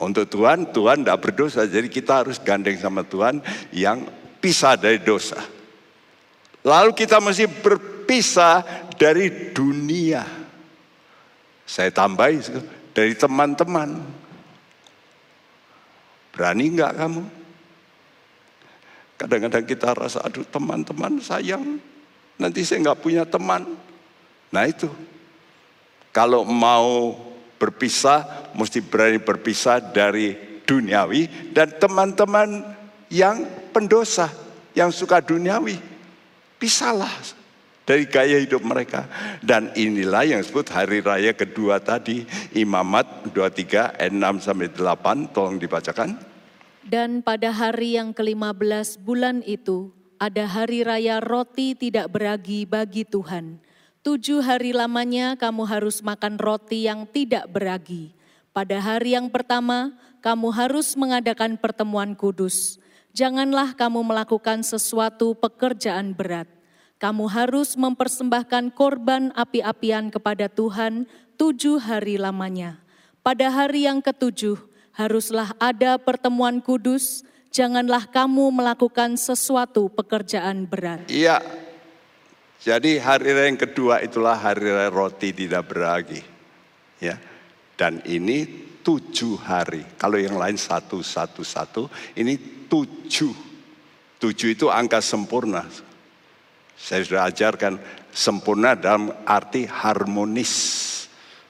untuk 0.00 0.24
Tuhan, 0.24 0.72
Tuhan 0.72 1.04
tidak 1.04 1.20
berdosa. 1.20 1.68
Jadi 1.68 1.92
kita 1.92 2.24
harus 2.24 2.40
gandeng 2.40 2.80
sama 2.80 3.04
Tuhan 3.04 3.44
yang 3.76 4.08
pisah 4.40 4.80
dari 4.80 5.02
dosa. 5.02 5.59
Lalu 6.60 6.92
kita 6.92 7.20
mesti 7.20 7.48
berpisah 7.48 8.60
dari 9.00 9.52
dunia. 9.56 10.26
Saya 11.64 11.88
tambahi 11.88 12.42
dari 12.92 13.16
teman-teman. 13.16 13.96
Berani 16.36 16.64
enggak 16.68 16.92
kamu? 17.00 17.22
Kadang-kadang 19.20 19.64
kita 19.68 19.92
rasa, 19.92 20.24
aduh 20.24 20.44
teman-teman 20.48 21.20
sayang, 21.20 21.76
nanti 22.40 22.64
saya 22.64 22.80
enggak 22.80 23.00
punya 23.04 23.28
teman. 23.28 23.76
Nah 24.48 24.64
itu, 24.64 24.88
kalau 26.10 26.42
mau 26.48 27.16
berpisah, 27.60 28.50
mesti 28.56 28.80
berani 28.80 29.20
berpisah 29.20 29.78
dari 29.78 30.34
duniawi 30.64 31.52
dan 31.52 31.76
teman-teman 31.76 32.64
yang 33.12 33.44
pendosa, 33.76 34.32
yang 34.72 34.88
suka 34.88 35.20
duniawi. 35.20 35.89
Pisahlah 36.60 37.10
dari 37.88 38.04
gaya 38.06 38.36
hidup 38.38 38.60
mereka. 38.62 39.08
Dan 39.40 39.72
inilah 39.72 40.22
yang 40.28 40.44
disebut 40.44 40.68
hari 40.70 41.00
raya 41.00 41.32
kedua 41.32 41.80
tadi, 41.80 42.28
Imamat 42.52 43.32
23 43.32 43.96
ayat 43.96 44.12
6 44.12 44.46
sampai 44.46 44.68
8, 44.70 45.32
tolong 45.34 45.56
dibacakan. 45.56 46.20
Dan 46.84 47.24
pada 47.24 47.50
hari 47.50 47.96
yang 47.96 48.12
ke-15 48.12 49.00
bulan 49.02 49.42
itu, 49.48 49.90
ada 50.20 50.44
hari 50.44 50.84
raya 50.84 51.18
roti 51.18 51.72
tidak 51.72 52.12
beragi 52.12 52.68
bagi 52.68 53.08
Tuhan 53.08 53.58
Tujuh 54.00 54.40
hari 54.40 54.72
lamanya 54.72 55.36
kamu 55.36 55.68
harus 55.68 56.00
makan 56.00 56.40
roti 56.40 56.88
yang 56.88 57.04
tidak 57.04 57.44
beragi. 57.52 58.16
Pada 58.48 58.80
hari 58.80 59.12
yang 59.12 59.28
pertama, 59.28 59.92
kamu 60.24 60.56
harus 60.56 60.96
mengadakan 60.96 61.60
pertemuan 61.60 62.16
kudus. 62.16 62.80
Janganlah 63.10 63.74
kamu 63.74 64.06
melakukan 64.06 64.62
sesuatu 64.62 65.34
pekerjaan 65.34 66.14
berat. 66.14 66.46
Kamu 67.00 67.26
harus 67.32 67.74
mempersembahkan 67.80 68.76
korban 68.76 69.32
api-apian 69.32 70.12
kepada 70.12 70.46
Tuhan 70.52 71.08
tujuh 71.40 71.80
hari 71.80 72.20
lamanya. 72.20 72.78
Pada 73.24 73.48
hari 73.48 73.88
yang 73.88 74.04
ketujuh, 74.04 74.60
haruslah 74.92 75.56
ada 75.56 75.96
pertemuan 75.96 76.60
kudus. 76.60 77.24
Janganlah 77.50 78.06
kamu 78.06 78.52
melakukan 78.52 79.18
sesuatu 79.18 79.90
pekerjaan 79.90 80.68
berat. 80.70 81.08
Iya, 81.10 81.42
jadi 82.60 83.00
hari 83.00 83.32
raya 83.32 83.48
yang 83.48 83.56
kedua 83.56 84.04
itulah 84.04 84.36
hari 84.36 84.68
raya 84.68 84.92
roti 84.92 85.32
tidak 85.32 85.72
beragi. 85.72 86.20
Ya. 87.00 87.16
Dan 87.80 88.04
ini 88.04 88.44
tujuh 88.84 89.40
hari. 89.40 89.80
Kalau 89.96 90.20
yang 90.20 90.36
lain 90.36 90.60
satu, 90.60 91.00
satu, 91.00 91.40
satu. 91.40 91.88
Ini 92.12 92.59
tujuh. 92.70 93.34
Tujuh 94.20 94.48
itu 94.54 94.70
angka 94.70 95.02
sempurna. 95.02 95.66
Saya 96.78 97.02
sudah 97.04 97.28
ajarkan 97.28 97.76
sempurna 98.14 98.78
dalam 98.78 99.12
arti 99.26 99.66
harmonis. 99.66 100.52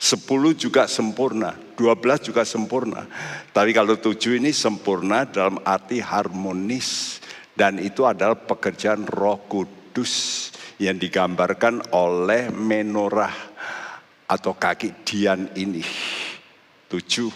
Sepuluh 0.00 0.56
juga 0.56 0.88
sempurna, 0.88 1.52
dua 1.76 1.92
belas 1.92 2.24
juga 2.24 2.40
sempurna. 2.48 3.04
Tapi 3.52 3.76
kalau 3.76 4.00
tujuh 4.00 4.40
ini 4.40 4.48
sempurna 4.48 5.28
dalam 5.28 5.60
arti 5.60 6.00
harmonis. 6.00 7.20
Dan 7.50 7.76
itu 7.76 8.08
adalah 8.08 8.40
pekerjaan 8.40 9.04
roh 9.04 9.44
kudus 9.44 10.48
yang 10.80 10.96
digambarkan 10.96 11.92
oleh 11.92 12.48
menorah 12.48 13.34
atau 14.24 14.56
kaki 14.56 15.04
Dian 15.04 15.52
ini. 15.58 15.84
Tujuh, 16.88 17.28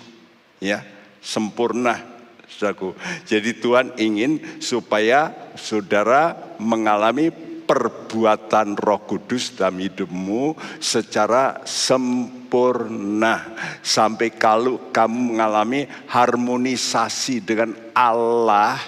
ya, 0.64 0.80
sempurna, 1.20 2.13
saudaraku. 2.54 2.94
Jadi 3.26 3.50
Tuhan 3.58 3.98
ingin 3.98 4.62
supaya 4.62 5.34
saudara 5.58 6.54
mengalami 6.62 7.34
perbuatan 7.64 8.76
roh 8.78 9.02
kudus 9.02 9.58
dalam 9.58 9.82
hidupmu 9.82 10.54
secara 10.78 11.64
sempurna. 11.66 13.42
Sampai 13.82 14.30
kalau 14.30 14.94
kamu 14.94 15.34
mengalami 15.34 15.90
harmonisasi 16.06 17.42
dengan 17.42 17.74
Allah, 17.96 18.78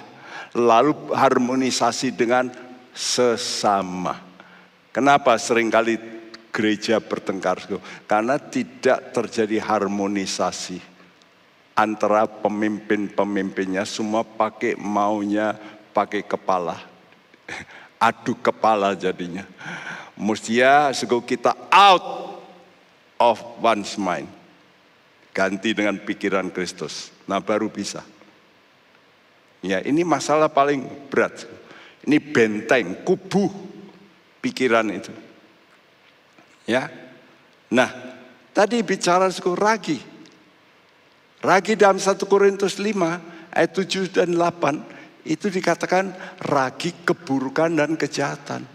lalu 0.54 1.10
harmonisasi 1.10 2.14
dengan 2.14 2.52
sesama. 2.94 4.22
Kenapa 4.94 5.36
sering 5.36 5.68
kali 5.68 6.00
gereja 6.52 7.00
bertengkar? 7.00 7.60
Karena 8.08 8.40
tidak 8.40 9.12
terjadi 9.12 9.60
harmonisasi 9.60 10.95
antara 11.76 12.24
pemimpin-pemimpinnya 12.24 13.84
semua 13.84 14.24
pakai 14.24 14.74
maunya 14.80 15.54
pakai 15.92 16.24
kepala. 16.24 16.80
Adu 18.00 18.36
kepala 18.40 18.96
jadinya. 18.96 19.44
Mestinya 20.16 20.90
sego 20.96 21.20
kita 21.20 21.52
out 21.68 22.40
of 23.20 23.36
one's 23.60 24.00
mind. 24.00 24.28
Ganti 25.36 25.76
dengan 25.76 26.00
pikiran 26.00 26.48
Kristus. 26.48 27.12
Nah 27.28 27.44
baru 27.44 27.68
bisa. 27.68 28.00
Ya 29.60 29.84
ini 29.84 30.00
masalah 30.00 30.48
paling 30.48 30.84
berat. 31.12 31.44
Ini 32.08 32.16
benteng, 32.22 33.04
kubu 33.04 33.52
pikiran 34.40 34.88
itu. 34.94 35.12
Ya. 36.64 36.88
Nah, 37.66 37.90
tadi 38.54 38.78
bicara 38.86 39.26
suku 39.26 39.58
ragi. 39.58 39.98
Ragi 41.46 41.78
dalam 41.78 42.02
1 42.02 42.18
Korintus 42.26 42.82
5 42.82 43.54
ayat 43.54 43.70
7 43.70 44.10
dan 44.10 44.34
8 44.34 45.30
itu 45.30 45.46
dikatakan 45.46 46.10
ragi 46.42 46.90
keburukan 47.06 47.70
dan 47.70 47.94
kejahatan. 47.94 48.66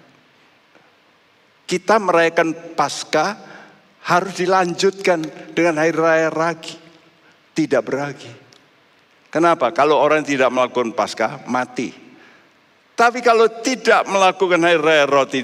Kita 1.68 2.00
merayakan 2.00 2.76
Paskah 2.80 3.36
harus 4.08 4.40
dilanjutkan 4.40 5.20
dengan 5.52 5.84
hari 5.84 5.92
raya 5.92 6.32
ragi. 6.32 6.80
Tidak 7.52 7.84
beragi. 7.84 8.32
Kenapa? 9.28 9.76
Kalau 9.76 10.00
orang 10.00 10.24
tidak 10.24 10.48
melakukan 10.52 10.96
Paskah, 10.96 11.44
mati. 11.52 11.92
Tapi 12.96 13.20
kalau 13.20 13.52
tidak 13.60 14.08
melakukan 14.08 14.64
hari 14.64 14.80
raya 14.80 15.04
roti 15.12 15.44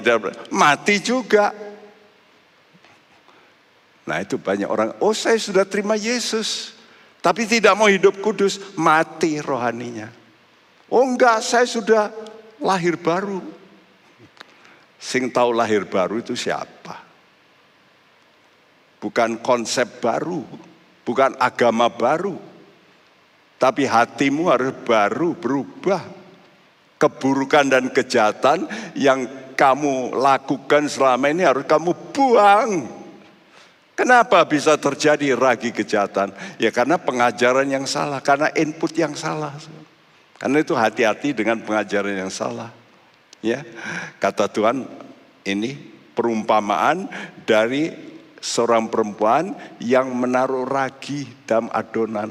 mati 0.52 0.96
juga. 1.04 1.52
Nah 4.08 4.16
itu 4.24 4.40
banyak 4.40 4.68
orang, 4.68 4.96
oh 5.04 5.12
saya 5.12 5.36
sudah 5.36 5.68
terima 5.68 5.92
Yesus. 5.92 6.77
Tapi 7.18 7.42
tidak 7.50 7.74
mau 7.74 7.90
hidup 7.90 8.22
kudus, 8.22 8.78
mati 8.78 9.42
rohaninya. 9.42 10.08
Oh 10.88 11.04
enggak, 11.04 11.42
saya 11.44 11.66
sudah 11.66 12.08
lahir 12.62 12.96
baru. 12.96 13.42
Sing 14.98 15.30
tahu 15.30 15.54
lahir 15.54 15.86
baru 15.86 16.18
itu 16.18 16.34
siapa? 16.34 17.06
Bukan 18.98 19.38
konsep 19.42 20.02
baru, 20.02 20.42
bukan 21.06 21.38
agama 21.38 21.86
baru. 21.86 22.34
Tapi 23.58 23.86
hatimu 23.86 24.50
harus 24.50 24.74
baru, 24.86 25.34
berubah 25.34 26.02
keburukan 26.98 27.70
dan 27.70 27.84
kejahatan 27.94 28.66
yang 28.98 29.26
kamu 29.54 30.14
lakukan 30.18 30.90
selama 30.90 31.30
ini 31.30 31.46
harus 31.46 31.64
kamu 31.66 31.94
buang. 32.10 32.70
Kenapa 33.98 34.46
bisa 34.46 34.78
terjadi 34.78 35.34
ragi 35.34 35.74
kejahatan? 35.74 36.30
Ya 36.62 36.70
karena 36.70 37.02
pengajaran 37.02 37.66
yang 37.66 37.82
salah, 37.82 38.22
karena 38.22 38.46
input 38.54 38.94
yang 38.94 39.18
salah. 39.18 39.58
Karena 40.38 40.62
itu 40.62 40.70
hati-hati 40.78 41.34
dengan 41.34 41.58
pengajaran 41.58 42.14
yang 42.14 42.30
salah. 42.30 42.70
Ya, 43.42 43.66
kata 44.22 44.46
Tuhan 44.46 44.86
ini 45.42 45.74
perumpamaan 46.14 47.10
dari 47.42 47.90
seorang 48.38 48.86
perempuan 48.86 49.58
yang 49.82 50.14
menaruh 50.14 50.62
ragi 50.62 51.26
dalam 51.42 51.66
adonan. 51.74 52.30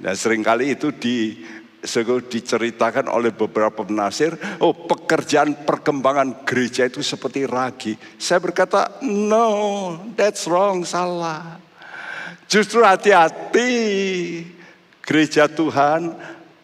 Dan 0.00 0.16
sering 0.16 0.40
kali 0.40 0.72
itu 0.72 0.96
di 0.96 1.44
diceritakan 1.82 3.10
oleh 3.10 3.34
beberapa 3.34 3.82
penasir, 3.82 4.38
oh 4.62 4.70
pekerjaan 4.86 5.66
perkembangan 5.66 6.46
gereja 6.46 6.86
itu 6.86 7.02
seperti 7.02 7.42
ragi. 7.44 7.98
Saya 8.16 8.38
berkata, 8.38 9.02
no, 9.02 9.98
that's 10.14 10.46
wrong, 10.46 10.86
salah. 10.86 11.58
Justru 12.46 12.86
hati-hati 12.86 13.72
gereja 15.02 15.50
Tuhan, 15.50 16.14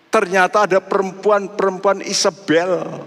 ternyata 0.07 0.71
ada 0.71 0.79
perempuan-perempuan 0.79 2.07
Isabel 2.07 3.03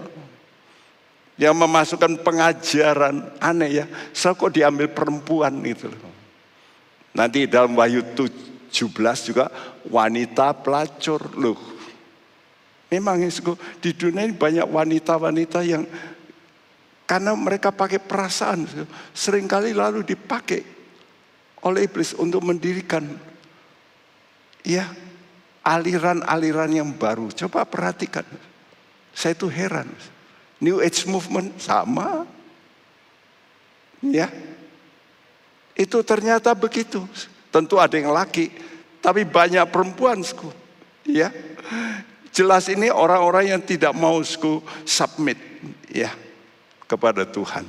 yang 1.40 1.56
memasukkan 1.56 2.20
pengajaran 2.20 3.40
aneh 3.40 3.82
ya. 3.82 3.86
Saya 4.12 4.36
kok 4.36 4.52
diambil 4.52 4.92
perempuan 4.92 5.64
itu. 5.64 5.88
Nanti 7.16 7.48
dalam 7.48 7.72
Wahyu 7.76 8.04
17 8.16 8.68
juga 9.32 9.48
wanita 9.88 10.56
pelacur 10.60 11.32
loh 11.36 11.72
Memang 12.92 13.24
di 13.80 13.90
dunia 13.96 14.28
ini 14.28 14.36
banyak 14.36 14.68
wanita-wanita 14.68 15.64
yang 15.64 15.88
karena 17.08 17.32
mereka 17.32 17.72
pakai 17.72 17.96
perasaan 17.96 18.68
sering 19.16 19.48
kali 19.48 19.72
lalu 19.72 20.04
dipakai 20.04 20.60
oleh 21.64 21.88
iblis 21.88 22.12
untuk 22.12 22.44
mendirikan 22.44 23.08
ya 24.60 24.84
aliran-aliran 25.64 26.68
yang 26.68 26.92
baru. 26.92 27.32
Coba 27.32 27.64
perhatikan. 27.64 28.28
Saya 29.16 29.32
itu 29.32 29.48
heran. 29.48 29.88
New 30.60 30.84
Age 30.84 31.08
movement 31.08 31.56
sama. 31.56 32.28
Ya. 34.04 34.28
Itu 35.72 36.04
ternyata 36.04 36.52
begitu. 36.52 37.08
Tentu 37.48 37.80
ada 37.80 37.96
yang 37.96 38.12
laki, 38.12 38.52
tapi 39.00 39.24
banyak 39.24 39.64
perempuan. 39.72 40.20
Ya, 41.02 41.28
jelas 42.32 42.66
ini 42.72 42.88
orang-orang 42.88 43.52
yang 43.54 43.62
tidak 43.62 43.92
mau 43.92 44.18
submit, 44.88 45.38
ya, 45.92 46.10
kepada 46.88 47.28
Tuhan. 47.28 47.68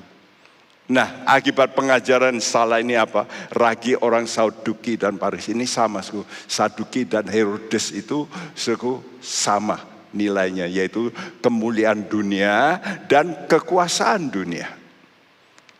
Nah, 0.83 1.23
akibat 1.23 1.79
pengajaran 1.79 2.43
salah 2.43 2.83
ini 2.83 2.99
apa? 2.99 3.23
Ragi 3.55 3.95
orang 3.95 4.27
Saduki 4.27 4.99
dan 4.99 5.15
Paris 5.15 5.47
ini 5.47 5.63
sama, 5.63 6.03
sku. 6.03 6.27
Saduki 6.43 7.07
dan 7.07 7.23
Herodes 7.31 7.95
itu 7.95 8.27
suku 8.51 8.99
sama 9.23 9.79
nilainya, 10.11 10.67
yaitu 10.67 11.07
kemuliaan 11.39 12.03
dunia 12.03 12.83
dan 13.07 13.47
kekuasaan 13.47 14.27
dunia. 14.27 14.67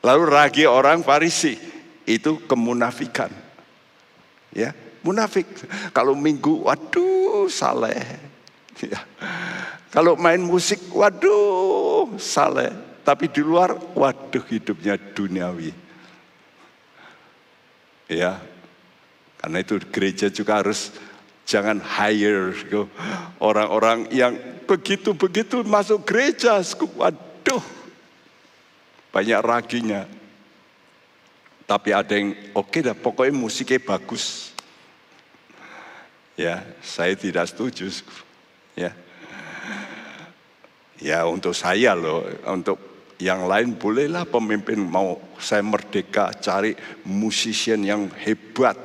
Lalu 0.03 0.23
ragi 0.23 0.63
orang 0.63 1.03
Farisi 1.03 1.59
itu 2.07 2.39
kemunafikan. 2.47 3.31
Ya, 4.55 4.71
munafik. 5.03 5.47
Kalau 5.91 6.15
minggu, 6.15 6.63
waduh, 6.63 7.51
saleh. 7.51 8.32
Ya. 8.84 8.99
Kalau 9.93 10.17
main 10.17 10.41
musik, 10.41 10.89
waduh, 10.89 12.17
saleh. 12.17 12.74
Tapi 13.05 13.30
di 13.30 13.45
luar, 13.45 13.78
waduh, 13.93 14.41
hidupnya 14.49 14.97
duniawi. 14.97 15.69
Ya, 18.09 18.41
karena 19.38 19.61
itu 19.61 19.78
gereja 19.93 20.34
juga 20.34 20.65
harus 20.65 20.89
jangan 21.45 21.78
hire 21.78 22.55
orang-orang 23.38 24.09
yang 24.09 24.34
begitu-begitu 24.65 25.61
masuk 25.61 26.07
gereja. 26.09 26.57
Waduh, 26.97 27.63
banyak 29.13 29.39
raginya. 29.45 30.09
Tapi 31.63 31.89
ada 31.95 32.13
yang 32.17 32.36
oke 32.57 32.71
okay 32.71 32.82
dah, 32.82 32.97
pokoknya 32.97 33.34
musiknya 33.36 33.80
bagus. 33.80 34.51
Ya, 36.34 36.65
saya 36.82 37.13
tidak 37.13 37.45
setuju. 37.45 37.93
Ya, 38.74 38.91
ya 40.97 41.30
untuk 41.30 41.53
saya 41.53 41.93
loh, 41.93 42.26
untuk 42.49 42.93
yang 43.21 43.45
lain 43.45 43.78
bolehlah 43.78 44.26
pemimpin 44.26 44.82
mau 44.82 45.21
saya 45.38 45.61
merdeka 45.61 46.34
cari 46.41 46.74
musician 47.05 47.86
yang 47.86 48.09
hebat. 48.17 48.76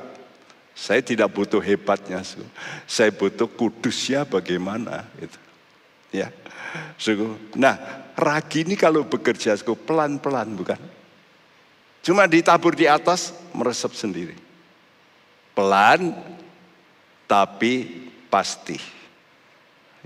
Saya 0.77 1.03
tidak 1.03 1.35
butuh 1.35 1.59
hebatnya, 1.59 2.23
saya 2.87 3.11
butuh 3.11 3.51
kudusnya 3.51 4.23
bagaimana. 4.23 5.03
Gitu. 5.19 5.39
Ya, 6.15 6.31
nah 7.57 7.75
ragi 8.15 8.63
ini 8.63 8.79
kalau 8.79 9.03
bekerja 9.03 9.57
pelan-pelan 9.59 10.55
bukan? 10.55 10.79
Cuma 11.99 12.25
ditabur 12.31 12.73
di 12.79 12.87
atas, 12.87 13.35
meresap 13.51 13.91
sendiri. 13.91 14.33
Pelan, 15.51 16.15
tapi 17.27 18.07
pasti. 18.31 18.98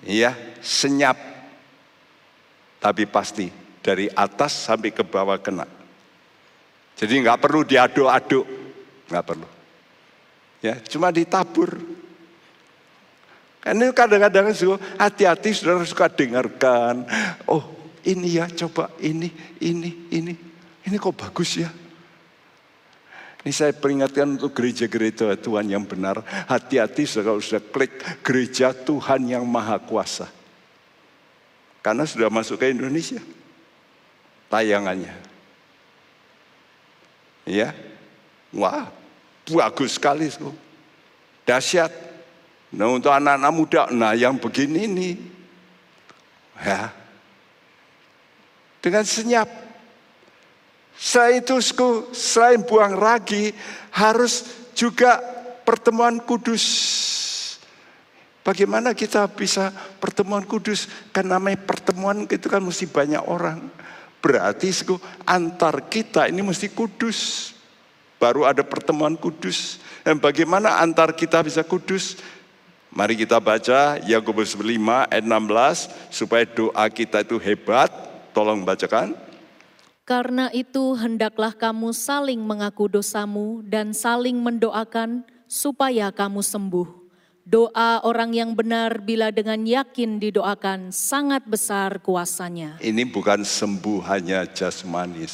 Iya, 0.03 0.35
senyap, 0.59 1.15
tapi 2.79 3.07
pasti. 3.07 3.47
Dari 3.83 4.07
atas 4.07 4.71
sampai 4.71 4.95
ke 4.95 5.03
bawah 5.03 5.35
kena. 5.43 5.67
Jadi 6.95 7.19
nggak 7.19 7.39
perlu 7.43 7.67
diaduk-aduk, 7.67 8.47
nggak 9.11 9.25
perlu. 9.27 9.47
Ya, 10.63 10.79
cuma 10.87 11.11
ditabur. 11.11 11.75
Karena 13.59 13.91
kadang-kadang 13.91 14.55
hati-hati 14.99 15.51
saudara 15.51 15.83
suka 15.83 16.07
dengarkan. 16.07 17.03
Oh 17.47 17.63
ini 18.07 18.39
ya 18.39 18.47
coba 18.51 18.91
ini, 19.03 19.31
ini, 19.59 20.07
ini. 20.11 20.33
Ini 20.83 20.95
kok 20.99 21.15
bagus 21.15 21.59
ya. 21.59 21.71
Ini 23.43 23.51
saya 23.51 23.75
peringatkan 23.75 24.39
untuk 24.39 24.55
gereja-gereja 24.55 25.35
Tuhan 25.35 25.67
yang 25.67 25.83
benar. 25.83 26.23
Hati-hati 26.47 27.03
kalau 27.19 27.43
sudah 27.43 27.59
klik 27.59 27.99
gereja 28.23 28.71
Tuhan 28.71 29.27
yang 29.27 29.43
maha 29.43 29.83
kuasa. 29.83 30.31
Karena 31.83 32.07
sudah 32.07 32.31
masuk 32.31 32.55
ke 32.55 32.71
Indonesia. 32.71 33.19
Tayangannya. 34.47 35.11
Ya. 37.43 37.75
Wah, 38.55 38.87
bagus 39.51 39.99
sekali. 39.99 40.31
Dahsyat. 41.43 41.91
Nah 42.71 42.87
untuk 42.95 43.11
anak-anak 43.11 43.51
muda, 43.51 43.81
nah 43.91 44.15
yang 44.15 44.39
begini 44.39 44.87
ini. 44.87 45.09
Ya. 46.63 46.95
Dengan 48.79 49.03
senyap. 49.03 49.51
Saya 50.93 51.41
itu 51.41 51.57
selain 52.13 52.61
buang 52.63 52.95
ragi 52.95 53.51
harus 53.91 54.45
juga 54.77 55.19
pertemuan 55.65 56.21
kudus. 56.21 56.63
Bagaimana 58.43 58.91
kita 58.91 59.23
bisa 59.31 59.71
pertemuan 60.03 60.43
kudus? 60.43 60.91
Kan 61.15 61.31
namanya 61.31 61.63
pertemuan 61.63 62.27
itu 62.27 62.47
kan 62.51 62.59
mesti 62.59 62.85
banyak 62.91 63.23
orang. 63.23 63.71
Berarti 64.19 64.71
sku, 64.71 64.99
antar 65.23 65.87
kita 65.87 66.27
ini 66.27 66.43
mesti 66.43 66.71
kudus. 66.71 67.51
Baru 68.19 68.43
ada 68.43 68.63
pertemuan 68.63 69.15
kudus. 69.15 69.79
Dan 70.03 70.19
bagaimana 70.19 70.79
antar 70.83 71.15
kita 71.15 71.39
bisa 71.43 71.63
kudus? 71.63 72.19
Mari 72.93 73.17
kita 73.17 73.39
baca 73.41 73.97
Yakobus 74.05 74.53
5 74.53 74.69
ayat 75.09 75.25
16 75.25 76.13
supaya 76.13 76.43
doa 76.45 76.85
kita 76.91 77.23
itu 77.23 77.39
hebat. 77.39 77.89
Tolong 78.35 78.61
bacakan. 78.67 79.15
Karena 80.03 80.51
itu 80.51 80.99
hendaklah 80.99 81.55
kamu 81.55 81.95
saling 81.95 82.43
mengaku 82.43 82.91
dosamu 82.91 83.63
dan 83.63 83.95
saling 83.95 84.35
mendoakan 84.35 85.23
supaya 85.47 86.11
kamu 86.11 86.43
sembuh. 86.43 86.87
Doa 87.43 88.03
orang 88.07 88.31
yang 88.31 88.55
benar 88.55 89.03
bila 89.03 89.31
dengan 89.31 89.63
yakin 89.63 90.19
didoakan 90.19 90.95
sangat 90.95 91.43
besar 91.43 91.99
kuasanya. 91.99 92.79
Ini 92.79 93.03
bukan 93.07 93.43
sembuh 93.43 93.99
hanya 94.07 94.47
jasmani, 94.47 95.27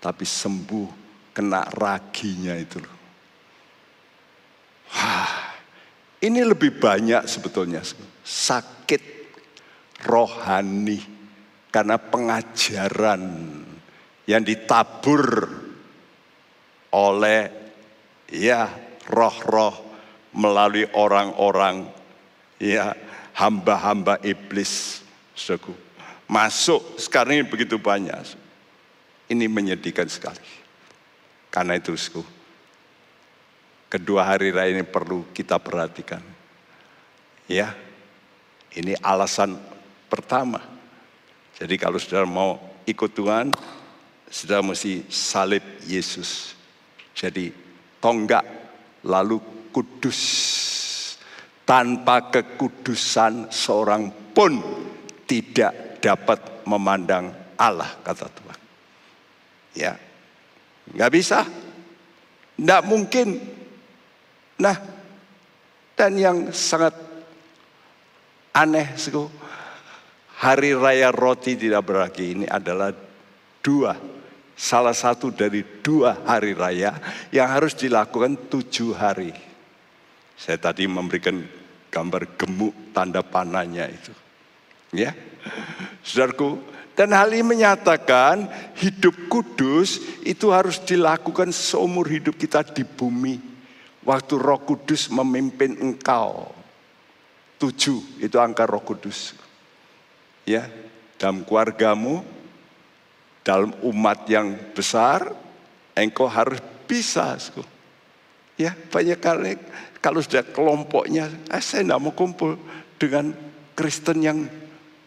tapi 0.00 0.24
sembuh 0.24 0.88
kena 1.36 1.68
raginya 1.72 2.56
itu 2.56 2.80
ini 6.24 6.40
lebih 6.40 6.80
banyak 6.80 7.28
sebetulnya 7.28 7.84
sakit 8.24 9.02
rohani 10.08 11.00
karena 11.68 12.00
pengajaran 12.00 13.22
yang 14.24 14.42
ditabur 14.44 15.50
oleh 16.94 17.40
ya 18.30 18.70
roh-roh 19.10 19.74
melalui 20.34 20.88
orang-orang 20.96 21.86
ya 22.58 22.96
hamba-hamba 23.36 24.22
iblis 24.24 25.02
suku 25.34 25.84
masuk 26.28 26.96
sekarang 26.96 27.40
ini 27.40 27.46
begitu 27.46 27.76
banyak. 27.76 28.42
Ini 29.24 29.48
menyedihkan 29.48 30.04
sekali. 30.08 30.44
Karena 31.48 31.80
itu 31.80 31.96
suku 31.96 32.20
kedua 33.88 34.26
hari 34.26 34.50
raya 34.50 34.74
ini 34.74 34.84
perlu 34.84 35.24
kita 35.30 35.56
perhatikan. 35.62 36.20
Ya 37.46 37.72
ini 38.74 38.98
alasan 39.00 39.56
pertama. 40.10 40.60
Jadi 41.54 41.78
kalau 41.78 42.02
saudara 42.02 42.26
mau 42.26 42.58
ikut 42.84 43.14
Tuhan 43.14 43.54
sudah 44.34 44.58
mesti 44.66 45.06
salib 45.06 45.62
Yesus. 45.86 46.58
Jadi 47.14 47.54
tonggak 48.02 48.42
lalu 49.06 49.38
kudus. 49.70 50.20
Tanpa 51.64 52.28
kekudusan 52.28 53.48
seorang 53.48 54.12
pun 54.36 54.60
tidak 55.24 55.96
dapat 55.96 56.60
memandang 56.68 57.32
Allah 57.56 57.88
kata 58.04 58.28
Tuhan. 58.28 58.60
Ya, 59.72 59.96
nggak 60.92 61.08
bisa, 61.08 61.40
nggak 62.60 62.82
mungkin. 62.84 63.40
Nah, 64.60 64.76
dan 65.96 66.12
yang 66.20 66.52
sangat 66.52 66.92
aneh, 68.52 68.92
hari 70.36 70.76
raya 70.76 71.08
roti 71.08 71.56
tidak 71.56 71.80
berarti 71.88 72.36
ini 72.36 72.44
adalah 72.44 72.92
dua 73.64 74.13
salah 74.54 74.94
satu 74.94 75.34
dari 75.34 75.62
dua 75.82 76.22
hari 76.26 76.54
raya 76.54 76.94
yang 77.34 77.50
harus 77.50 77.74
dilakukan 77.74 78.50
tujuh 78.50 78.94
hari. 78.94 79.34
Saya 80.34 80.58
tadi 80.58 80.86
memberikan 80.86 81.42
gambar 81.90 82.38
gemuk 82.38 82.74
tanda 82.90 83.22
panahnya 83.22 83.86
itu. 83.86 84.10
Ya, 84.94 85.14
saudaraku, 86.02 86.58
dan 86.94 87.10
hal 87.10 87.34
ini 87.34 87.42
menyatakan 87.42 88.46
hidup 88.78 89.14
kudus 89.26 89.98
itu 90.22 90.54
harus 90.54 90.78
dilakukan 90.78 91.50
seumur 91.50 92.06
hidup 92.06 92.38
kita 92.38 92.62
di 92.62 92.86
bumi. 92.86 93.42
Waktu 94.06 94.34
roh 94.38 94.62
kudus 94.62 95.10
memimpin 95.10 95.74
engkau. 95.80 96.54
Tujuh 97.58 98.22
itu 98.22 98.36
angka 98.38 98.68
roh 98.68 98.82
kudus. 98.84 99.34
Ya, 100.44 100.68
dalam 101.18 101.42
keluargamu, 101.42 102.20
dalam 103.44 103.76
umat 103.84 104.24
yang 104.26 104.56
besar, 104.72 105.30
engkau 105.92 106.26
harus 106.26 106.58
bisa. 106.88 107.36
Ya, 108.56 108.72
banyak 108.72 109.18
kali 109.20 109.60
kalau 110.04 110.20
sudah 110.20 110.44
kelompoknya, 110.44 111.32
eh, 111.48 111.64
saya 111.64 111.80
tidak 111.80 112.00
mau 112.00 112.12
kumpul 112.12 112.60
dengan 113.00 113.32
Kristen 113.72 114.20
yang 114.20 114.44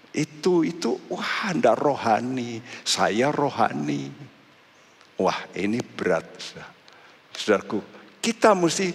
itu 0.09 0.65
itu 0.65 0.97
wah 1.13 1.53
ndak 1.53 1.77
rohani, 1.77 2.57
saya 2.81 3.29
rohani. 3.29 4.09
Wah, 5.21 5.37
ini 5.53 5.81
berat. 5.81 6.25
Saudaraku, 7.33 7.81
kita 8.17 8.57
mesti 8.57 8.89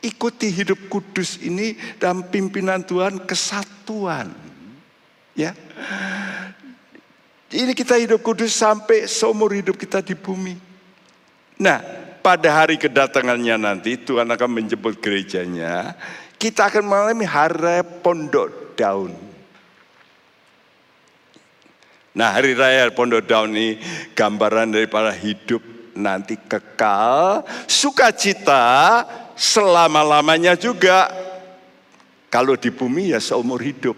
ikuti 0.00 0.48
hidup 0.48 0.88
kudus 0.88 1.36
ini 1.44 1.76
dalam 2.00 2.28
pimpinan 2.32 2.80
Tuhan 2.80 3.28
kesatuan. 3.28 4.32
Ya. 5.36 5.52
Ini 7.52 7.76
kita 7.76 8.00
hidup 8.00 8.24
kudus 8.24 8.56
sampai 8.56 9.04
seumur 9.04 9.52
hidup 9.52 9.76
kita 9.76 10.00
di 10.00 10.16
bumi. 10.16 10.56
Nah, 11.60 11.84
pada 12.24 12.64
hari 12.64 12.80
kedatangannya 12.80 13.60
nanti 13.60 14.00
Tuhan 14.00 14.24
akan 14.30 14.48
menjemput 14.48 15.02
gerejanya. 15.04 15.92
Kita 16.40 16.72
akan 16.72 16.88
mengalami 16.88 17.28
hari 17.28 17.84
pondok 18.00 18.78
daun. 18.78 19.12
Nah 22.12 22.28
hari 22.28 22.52
raya 22.52 22.92
pondok 22.92 23.24
daun 23.24 23.56
ini 23.56 23.80
gambaran 24.12 24.70
daripada 24.70 25.10
hidup 25.12 25.64
nanti 25.96 26.36
kekal. 26.36 27.42
Sukacita 27.68 29.04
selama-lamanya 29.34 30.54
juga. 30.54 31.08
Kalau 32.32 32.56
di 32.56 32.72
bumi 32.72 33.12
ya 33.12 33.20
seumur 33.20 33.60
hidup. 33.60 33.96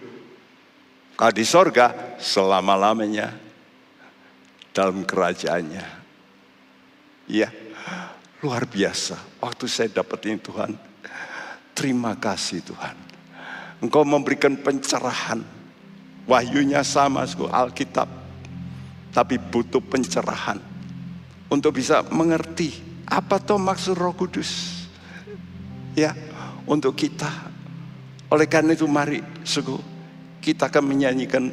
Kalau 1.15 1.35
di 1.35 1.47
sorga 1.47 2.19
selama-lamanya 2.19 3.44
dalam 4.75 5.07
kerajaannya. 5.07 5.87
Ya, 7.31 7.49
luar 8.43 8.67
biasa. 8.67 9.17
Waktu 9.39 9.65
saya 9.71 9.89
dapat 9.89 10.29
ini 10.29 10.37
Tuhan, 10.43 10.75
terima 11.73 12.19
kasih 12.19 12.61
Tuhan. 12.67 12.97
Engkau 13.81 14.03
memberikan 14.03 14.59
pencerahan. 14.59 15.41
Wahyunya 16.25 16.83
sama, 16.83 17.25
Alkitab. 17.25 18.09
Tapi 19.15 19.39
butuh 19.39 19.81
pencerahan. 19.81 20.59
Untuk 21.49 21.79
bisa 21.79 22.03
mengerti 22.11 22.75
apa 23.07 23.39
tuh 23.39 23.61
maksud 23.61 23.95
roh 23.95 24.17
kudus. 24.17 24.83
Ya, 25.95 26.17
untuk 26.67 26.99
kita. 26.99 27.31
Oleh 28.33 28.51
karena 28.51 28.75
itu 28.75 28.89
mari, 28.89 29.23
suku, 29.47 29.79
kita 30.43 30.67
akan 30.67 30.83
menyanyikan 30.83 31.53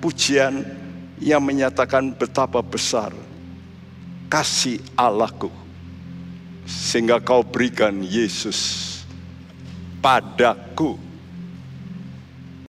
pujian 0.00 0.79
yang 1.20 1.44
menyatakan 1.44 2.16
betapa 2.16 2.64
besar 2.64 3.12
kasih 4.32 4.80
Allahku 4.96 5.52
sehingga 6.64 7.20
kau 7.20 7.44
berikan 7.44 8.00
Yesus 8.00 8.88
padaku 10.00 11.09